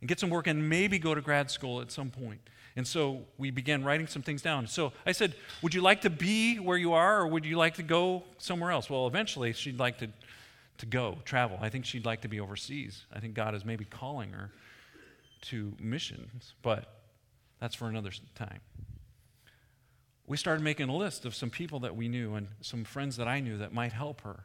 and 0.00 0.08
get 0.08 0.20
some 0.20 0.30
work 0.30 0.46
and 0.46 0.68
maybe 0.68 0.98
go 0.98 1.14
to 1.14 1.20
grad 1.20 1.50
school 1.50 1.80
at 1.80 1.90
some 1.90 2.10
point. 2.10 2.40
And 2.76 2.86
so 2.86 3.22
we 3.36 3.50
began 3.50 3.84
writing 3.84 4.06
some 4.06 4.22
things 4.22 4.42
down. 4.42 4.66
So 4.66 4.92
I 5.04 5.12
said, 5.12 5.34
Would 5.60 5.74
you 5.74 5.82
like 5.82 6.00
to 6.02 6.10
be 6.10 6.56
where 6.56 6.78
you 6.78 6.92
are 6.94 7.20
or 7.20 7.26
would 7.26 7.44
you 7.44 7.56
like 7.56 7.74
to 7.74 7.82
go 7.82 8.22
somewhere 8.38 8.70
else? 8.70 8.88
Well, 8.88 9.06
eventually 9.06 9.52
she'd 9.52 9.78
like 9.78 9.98
to, 9.98 10.08
to 10.78 10.86
go, 10.86 11.18
travel. 11.24 11.58
I 11.60 11.68
think 11.68 11.84
she'd 11.84 12.06
like 12.06 12.22
to 12.22 12.28
be 12.28 12.40
overseas. 12.40 13.04
I 13.12 13.20
think 13.20 13.34
God 13.34 13.54
is 13.54 13.64
maybe 13.64 13.84
calling 13.84 14.30
her 14.30 14.50
to 15.42 15.72
missions, 15.78 16.54
but 16.62 17.00
that's 17.60 17.74
for 17.74 17.88
another 17.88 18.12
time. 18.34 18.60
We 20.26 20.36
started 20.36 20.62
making 20.62 20.88
a 20.88 20.96
list 20.96 21.24
of 21.24 21.34
some 21.34 21.50
people 21.50 21.80
that 21.80 21.96
we 21.96 22.08
knew 22.08 22.34
and 22.34 22.48
some 22.60 22.84
friends 22.84 23.16
that 23.16 23.28
I 23.28 23.40
knew 23.40 23.58
that 23.58 23.72
might 23.72 23.92
help 23.92 24.20
her. 24.22 24.44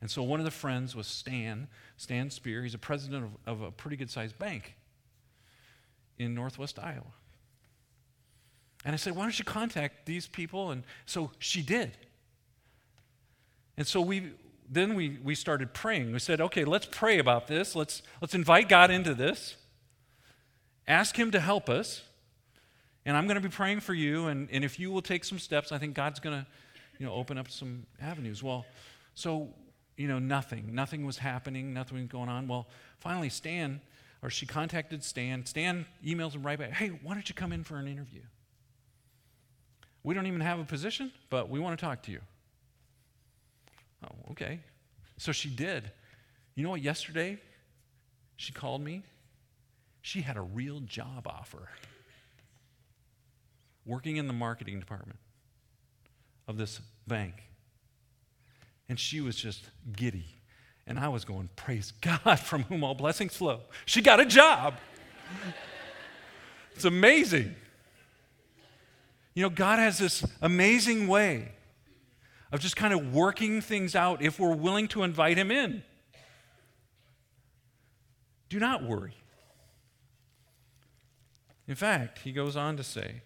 And 0.00 0.10
so 0.10 0.22
one 0.22 0.40
of 0.40 0.44
the 0.44 0.50
friends 0.50 0.94
was 0.94 1.06
Stan, 1.06 1.68
Stan 1.96 2.30
Spear. 2.30 2.62
He's 2.62 2.74
a 2.74 2.78
president 2.78 3.24
of, 3.46 3.60
of 3.60 3.62
a 3.62 3.70
pretty 3.70 3.96
good 3.96 4.10
sized 4.10 4.38
bank 4.38 4.74
in 6.18 6.34
northwest 6.34 6.78
Iowa. 6.78 7.02
And 8.84 8.92
I 8.92 8.96
said, 8.96 9.16
why 9.16 9.22
don't 9.22 9.38
you 9.38 9.44
contact 9.46 10.04
these 10.04 10.26
people? 10.26 10.70
And 10.70 10.84
so 11.06 11.30
she 11.38 11.62
did. 11.62 11.92
And 13.76 13.86
so 13.86 14.00
we 14.00 14.32
then 14.70 14.94
we, 14.94 15.18
we 15.22 15.34
started 15.34 15.74
praying. 15.74 16.12
We 16.12 16.18
said, 16.18 16.40
okay, 16.40 16.64
let's 16.64 16.88
pray 16.90 17.18
about 17.18 17.46
this. 17.46 17.76
Let's, 17.76 18.02
let's 18.20 18.34
invite 18.34 18.68
God 18.68 18.90
into 18.90 19.14
this. 19.14 19.56
Ask 20.88 21.16
Him 21.16 21.30
to 21.32 21.40
help 21.40 21.68
us. 21.68 22.02
And 23.06 23.16
I'm 23.16 23.26
going 23.26 23.40
to 23.40 23.46
be 23.46 23.54
praying 23.54 23.80
for 23.80 23.94
you. 23.94 24.26
And, 24.28 24.48
and 24.50 24.64
if 24.64 24.78
you 24.78 24.90
will 24.90 25.02
take 25.02 25.24
some 25.24 25.38
steps, 25.38 25.72
I 25.72 25.78
think 25.78 25.94
God's 25.94 26.20
going 26.20 26.40
to 26.40 26.46
you 26.98 27.06
know, 27.06 27.12
open 27.12 27.38
up 27.38 27.50
some 27.50 27.86
avenues. 28.00 28.42
Well, 28.42 28.64
so, 29.14 29.48
you 29.96 30.08
know, 30.08 30.18
nothing. 30.18 30.74
Nothing 30.74 31.04
was 31.04 31.18
happening. 31.18 31.74
Nothing 31.74 31.98
was 31.98 32.06
going 32.06 32.28
on. 32.28 32.48
Well, 32.48 32.66
finally, 32.98 33.28
Stan, 33.28 33.80
or 34.22 34.30
she 34.30 34.46
contacted 34.46 35.04
Stan. 35.04 35.44
Stan 35.44 35.86
emails 36.04 36.34
him 36.34 36.42
right 36.42 36.58
back, 36.58 36.72
hey, 36.72 36.88
why 37.02 37.14
don't 37.14 37.28
you 37.28 37.34
come 37.34 37.52
in 37.52 37.64
for 37.64 37.76
an 37.76 37.88
interview? 37.88 38.22
We 40.02 40.14
don't 40.14 40.26
even 40.26 40.40
have 40.40 40.58
a 40.58 40.64
position, 40.64 41.12
but 41.30 41.48
we 41.48 41.60
want 41.60 41.78
to 41.78 41.84
talk 41.84 42.02
to 42.04 42.12
you. 42.12 42.20
Oh, 44.04 44.32
okay. 44.32 44.60
So 45.16 45.32
she 45.32 45.48
did. 45.48 45.90
You 46.54 46.62
know 46.62 46.70
what? 46.70 46.82
Yesterday, 46.82 47.38
she 48.36 48.52
called 48.52 48.82
me. 48.82 49.02
She 50.02 50.20
had 50.20 50.36
a 50.36 50.42
real 50.42 50.80
job 50.80 51.26
offer 51.26 51.68
working 53.86 54.16
in 54.16 54.26
the 54.26 54.32
marketing 54.32 54.80
department 54.80 55.18
of 56.46 56.56
this 56.56 56.80
bank. 57.06 57.34
And 58.88 58.98
she 58.98 59.20
was 59.20 59.36
just 59.36 59.64
giddy. 59.96 60.26
And 60.86 60.98
I 60.98 61.08
was 61.08 61.24
going, 61.24 61.48
Praise 61.56 61.92
God, 62.00 62.38
from 62.40 62.64
whom 62.64 62.84
all 62.84 62.94
blessings 62.94 63.36
flow. 63.36 63.60
She 63.86 64.02
got 64.02 64.20
a 64.20 64.26
job. 64.26 64.74
it's 66.74 66.84
amazing. 66.84 67.54
You 69.34 69.42
know, 69.42 69.50
God 69.50 69.78
has 69.78 69.98
this 69.98 70.24
amazing 70.40 71.08
way 71.08 71.52
of 72.52 72.60
just 72.60 72.76
kind 72.76 72.94
of 72.94 73.12
working 73.12 73.60
things 73.60 73.96
out 73.96 74.22
if 74.22 74.38
we're 74.38 74.54
willing 74.54 74.86
to 74.88 75.02
invite 75.02 75.36
Him 75.36 75.50
in. 75.50 75.82
Do 78.48 78.60
not 78.60 78.84
worry. 78.84 79.14
In 81.66 81.74
fact, 81.74 82.20
he 82.20 82.30
goes 82.30 82.56
on 82.56 82.76
to 82.76 82.84
say, 82.84 83.22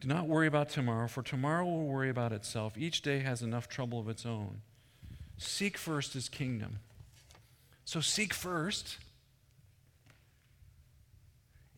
Do 0.00 0.08
not 0.08 0.26
worry 0.26 0.46
about 0.46 0.70
tomorrow, 0.70 1.08
for 1.08 1.22
tomorrow 1.22 1.64
will 1.64 1.86
worry 1.86 2.08
about 2.08 2.32
itself. 2.32 2.72
Each 2.78 3.02
day 3.02 3.18
has 3.18 3.42
enough 3.42 3.68
trouble 3.68 4.00
of 4.00 4.08
its 4.08 4.24
own. 4.24 4.62
Seek 5.36 5.76
first 5.76 6.14
his 6.14 6.28
kingdom. 6.28 6.78
So 7.84 8.00
seek 8.00 8.32
first. 8.32 8.96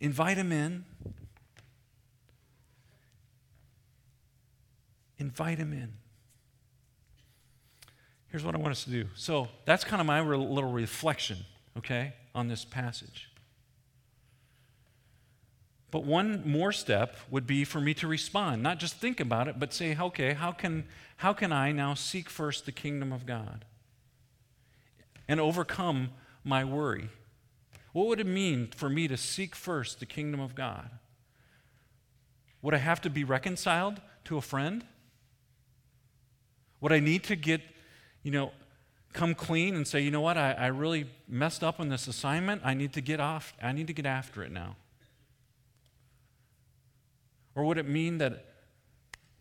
Invite 0.01 0.37
him 0.37 0.53
in. 0.53 0.85
Invite 5.19 5.59
him 5.59 5.73
in. 5.73 5.93
Here's 8.29 8.45
what 8.45 8.55
I 8.55 8.59
want 8.59 8.71
us 8.71 8.85
to 8.85 8.91
do. 8.91 9.07
So 9.15 9.49
that's 9.65 9.85
kind 9.85 10.01
of 10.01 10.07
my 10.07 10.21
little 10.21 10.73
reflection, 10.73 11.39
okay, 11.77 12.15
on 12.35 12.49
this 12.49 12.65
passage. 12.65 13.29
But 15.93 16.05
one 16.05 16.43
more 16.47 16.73
step 16.73 17.19
would 17.31 17.47
be 17.47 17.65
for 17.65 17.79
me 17.79 17.93
to 17.95 18.09
respond, 18.09 18.63
not 18.63 18.81
just 18.81 18.97
think 18.97 19.21
about 19.21 19.47
it, 19.47 19.61
but 19.61 19.75
say, 19.75 19.95
okay, 19.95 20.33
how 20.33 20.51
can, 20.51 20.87
how 21.19 21.35
can 21.35 21.53
I 21.53 21.71
now 21.71 21.93
seek 21.93 22.31
first 22.31 22.65
the 22.65 22.73
kingdom 22.73 23.13
of 23.13 23.27
God 23.27 23.67
and 25.29 25.39
overcome 25.39 26.13
my 26.43 26.65
worry? 26.65 27.11
What 27.93 28.07
would 28.07 28.21
it 28.21 28.27
mean 28.27 28.69
for 28.75 28.89
me 28.89 29.07
to 29.07 29.19
seek 29.19 29.55
first 29.55 30.01
the 30.01 30.07
kingdom 30.07 30.41
of 30.41 30.55
God? 30.55 30.89
Would 32.63 32.73
I 32.73 32.79
have 32.79 33.03
to 33.03 33.11
be 33.11 33.23
reconciled 33.23 34.01
to 34.25 34.39
a 34.39 34.41
friend? 34.41 34.87
Would 36.81 36.93
I 36.93 37.01
need 37.01 37.23
to 37.25 37.37
get, 37.37 37.61
you 38.23 38.31
know, 38.31 38.53
come 39.13 39.35
clean 39.35 39.77
and 39.77 39.87
say, 39.87 40.01
you 40.01 40.11
know 40.11 40.23
what, 40.23 40.39
I, 40.39 40.53
I 40.53 40.67
really 40.69 41.11
messed 41.29 41.63
up 41.63 41.81
on 41.81 41.91
this 41.91 42.09
assignment. 42.09 42.63
I 42.65 42.73
need 42.73 42.95
to 42.95 43.03
get 43.03 43.21
off, 43.21 43.53
I 43.61 43.73
need 43.73 43.89
to 43.89 43.93
get 43.93 44.07
after 44.07 44.43
it 44.43 44.51
now. 44.51 44.77
Or 47.55 47.65
would 47.65 47.79
it 47.79 47.89
mean 47.89 48.19
that 48.19 48.45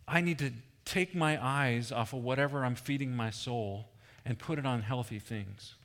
I 0.08 0.22
need 0.22 0.40
to 0.40 0.52
take 0.86 1.16
my 1.16 1.44
eyes 1.44 1.92
off 1.92 2.14
of 2.14 2.24
whatever 2.24 2.66
I'm 2.66 2.76
feeding 2.76 3.16
my 3.16 3.30
soul 3.30 3.90
and 4.26 4.38
put 4.38 4.60
it 4.60 4.66
on 4.66 4.82
healthy 4.82 5.20
things? 5.20 5.76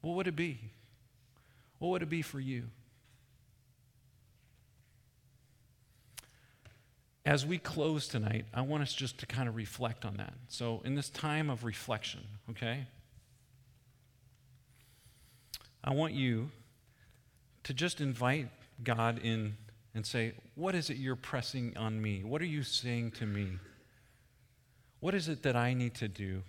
What 0.00 0.16
would 0.16 0.28
it 0.28 0.36
be? 0.36 0.60
What 1.78 1.88
would 1.88 2.02
it 2.02 2.10
be 2.10 2.22
for 2.22 2.38
you? 2.38 2.64
As 7.26 7.46
we 7.46 7.56
close 7.56 8.06
tonight, 8.06 8.44
I 8.52 8.60
want 8.60 8.82
us 8.82 8.92
just 8.92 9.18
to 9.18 9.26
kind 9.26 9.48
of 9.48 9.56
reflect 9.56 10.04
on 10.04 10.18
that. 10.18 10.34
So, 10.48 10.82
in 10.84 10.94
this 10.94 11.08
time 11.08 11.48
of 11.48 11.64
reflection, 11.64 12.20
okay, 12.50 12.86
I 15.82 15.94
want 15.94 16.12
you 16.12 16.50
to 17.62 17.72
just 17.72 18.02
invite 18.02 18.48
God 18.82 19.18
in 19.22 19.56
and 19.94 20.04
say, 20.04 20.34
What 20.54 20.74
is 20.74 20.90
it 20.90 20.96
you're 20.96 21.16
pressing 21.16 21.76
on 21.76 22.00
me? 22.00 22.24
What 22.24 22.42
are 22.42 22.46
you 22.46 22.62
saying 22.62 23.12
to 23.12 23.26
me? 23.26 23.58
What 25.00 25.14
is 25.14 25.28
it 25.28 25.42
that 25.42 25.54
I 25.54 25.74
need 25.74 25.94
to 25.96 26.08
do 26.08 26.42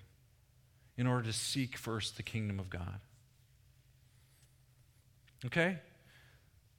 in 0.97 1.07
order 1.07 1.23
to 1.23 1.33
seek 1.33 1.77
first 1.77 2.17
the 2.17 2.23
kingdom 2.23 2.59
of 2.59 2.69
God? 2.69 2.99
Okay? 5.45 5.79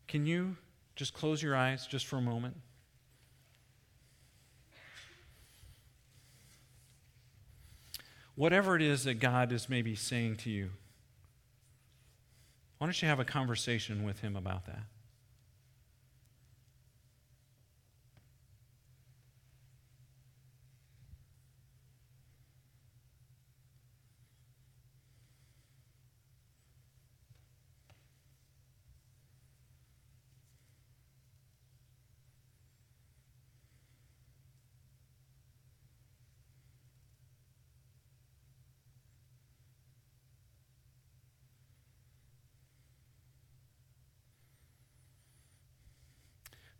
Can 0.08 0.26
you 0.26 0.56
just 0.94 1.12
close 1.12 1.42
your 1.42 1.54
eyes 1.54 1.86
just 1.86 2.06
for 2.06 2.16
a 2.16 2.22
moment? 2.22 2.56
Whatever 8.34 8.76
it 8.76 8.82
is 8.82 9.04
that 9.04 9.14
God 9.14 9.52
is 9.52 9.68
maybe 9.68 9.94
saying 9.94 10.36
to 10.38 10.50
you, 10.50 10.70
why 12.78 12.86
don't 12.86 13.00
you 13.00 13.08
have 13.08 13.20
a 13.20 13.24
conversation 13.24 14.04
with 14.04 14.20
Him 14.20 14.36
about 14.36 14.66
that? 14.66 14.82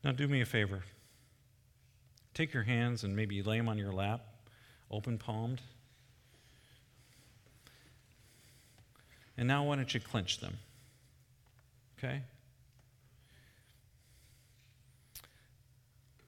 Now, 0.07 0.13
do 0.13 0.29
me 0.29 0.41
a 0.41 0.47
favor. 0.47 0.85
Take 2.33 2.55
your 2.55 2.63
hands 2.63 3.03
and 3.03 3.17
maybe 3.17 3.43
lay 3.43 3.57
them 3.57 3.69
on 3.69 3.77
your 3.77 3.91
lap, 3.91 4.21
open 4.89 5.19
palmed. 5.19 5.61
And 9.37 9.49
now, 9.49 9.65
why 9.65 9.75
don't 9.75 9.93
you 9.93 9.99
clench 9.99 10.39
them? 10.39 10.59
Okay? 11.99 12.23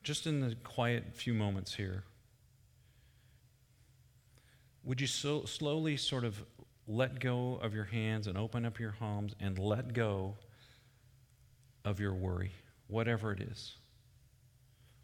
Just 0.03 0.27
in 0.27 0.41
the 0.41 0.57
quiet 0.65 1.15
few 1.15 1.33
moments 1.33 1.73
here, 1.73 2.03
would 4.83 5.01
you 5.01 5.07
so 5.07 5.45
slowly 5.45 5.97
sort 5.97 6.25
of 6.25 6.45
let 6.89 7.21
go 7.21 7.61
of 7.63 7.75
your 7.75 7.85
hands 7.85 8.27
and 8.27 8.37
open 8.37 8.65
up 8.67 8.81
your 8.81 8.97
palms 8.99 9.37
and 9.39 9.57
let 9.57 9.93
go 9.93 10.35
of 11.85 12.01
your 12.01 12.13
worry? 12.13 12.51
Whatever 12.89 13.33
it 13.33 13.41
is. 13.41 13.75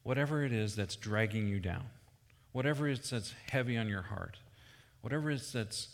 Whatever 0.03 0.45
it 0.45 0.53
is 0.53 0.75
that's 0.77 0.97
dragging 0.97 1.49
you 1.49 1.61
down. 1.61 1.85
Whatever 2.53 2.89
it 2.89 2.99
is 2.99 3.11
that's 3.11 3.35
heavy 3.51 3.77
on 3.77 3.89
your 3.89 4.03
heart. 4.03 4.37
Whatever 5.01 5.31
it 5.31 5.37
is 5.37 5.53
that's 5.53 5.89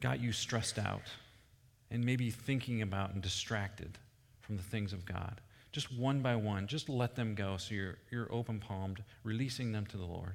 got 0.00 0.20
you 0.20 0.32
stressed 0.32 0.78
out 0.78 1.02
and 1.90 2.04
maybe 2.04 2.30
thinking 2.30 2.82
about 2.82 3.12
and 3.12 3.22
distracted 3.22 3.98
from 4.40 4.56
the 4.56 4.62
things 4.62 4.92
of 4.92 5.04
God. 5.04 5.40
Just 5.72 5.92
one 5.92 6.20
by 6.20 6.36
one, 6.36 6.66
just 6.66 6.88
let 6.88 7.16
them 7.16 7.34
go 7.34 7.56
so 7.56 7.74
you're, 7.74 7.98
you're 8.10 8.32
open 8.32 8.60
palmed, 8.60 9.02
releasing 9.24 9.72
them 9.72 9.86
to 9.86 9.96
the 9.96 10.04
Lord. 10.04 10.34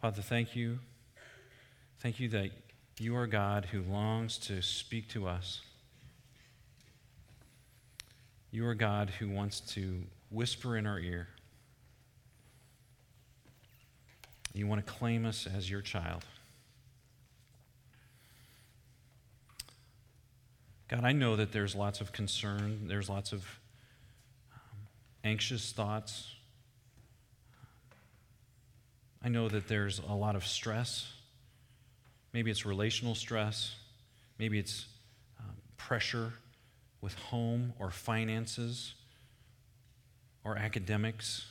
Father, 0.00 0.22
thank 0.22 0.54
you. 0.54 0.78
Thank 2.00 2.20
you 2.20 2.28
that 2.28 2.50
you 2.98 3.16
are 3.16 3.26
God 3.26 3.66
who 3.66 3.82
longs 3.82 4.38
to 4.38 4.60
speak 4.60 5.08
to 5.10 5.26
us. 5.26 5.62
You 8.50 8.66
are 8.66 8.74
God 8.74 9.10
who 9.18 9.28
wants 9.28 9.60
to 9.72 10.02
whisper 10.30 10.76
in 10.76 10.86
our 10.86 10.98
ear. 10.98 11.28
You 14.52 14.66
want 14.66 14.84
to 14.84 14.92
claim 14.92 15.26
us 15.26 15.46
as 15.46 15.70
your 15.70 15.80
child. 15.80 16.24
God, 20.88 21.04
I 21.04 21.12
know 21.12 21.36
that 21.36 21.52
there's 21.52 21.74
lots 21.74 22.00
of 22.00 22.12
concern, 22.12 22.86
there's 22.86 23.08
lots 23.08 23.32
of 23.32 23.44
um, 24.54 24.78
anxious 25.24 25.72
thoughts. 25.72 26.35
I 29.26 29.28
know 29.28 29.48
that 29.48 29.66
there's 29.66 29.98
a 30.08 30.14
lot 30.14 30.36
of 30.36 30.46
stress. 30.46 31.12
Maybe 32.32 32.48
it's 32.52 32.64
relational 32.64 33.16
stress, 33.16 33.74
maybe 34.38 34.56
it's 34.56 34.86
um, 35.40 35.56
pressure 35.76 36.34
with 37.00 37.14
home 37.14 37.72
or 37.80 37.90
finances 37.90 38.94
or 40.44 40.56
academics. 40.56 41.44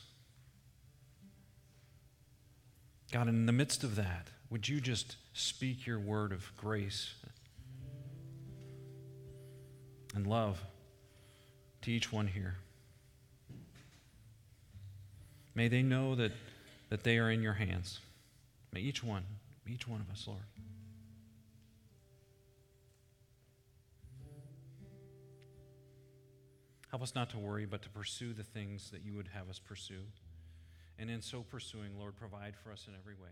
God, 3.11 3.28
in 3.28 3.45
the 3.45 3.51
midst 3.51 3.84
of 3.84 3.97
that, 3.97 4.30
would 4.49 4.69
you 4.69 4.80
just 4.80 5.17
speak 5.34 5.86
your 5.86 5.99
word 5.99 6.32
of 6.32 6.49
grace 6.55 7.13
and 10.15 10.26
love 10.26 10.63
to 11.82 11.91
each 11.91 12.09
one 12.09 12.28
here? 12.28 12.55
May 15.53 15.67
they 15.67 15.82
know 15.82 16.15
that, 16.15 16.32
that 16.89 17.03
they 17.03 17.17
are 17.17 17.29
in 17.31 17.41
your 17.41 17.53
hands. 17.53 17.99
May 18.71 18.81
each 18.81 19.03
one, 19.03 19.23
each 19.67 19.88
one 19.88 20.01
of 20.01 20.09
us, 20.09 20.25
Lord. 20.27 20.41
Help 26.89 27.03
us 27.03 27.15
not 27.15 27.29
to 27.31 27.38
worry, 27.38 27.65
but 27.65 27.81
to 27.81 27.89
pursue 27.89 28.33
the 28.33 28.43
things 28.43 28.89
that 28.91 29.03
you 29.03 29.15
would 29.15 29.27
have 29.33 29.49
us 29.49 29.59
pursue. 29.59 30.03
And 30.97 31.09
in 31.09 31.21
so 31.21 31.41
pursuing, 31.41 31.97
Lord, 31.99 32.15
provide 32.15 32.55
for 32.55 32.71
us 32.71 32.86
in 32.88 32.93
every 32.97 33.15
way. 33.15 33.31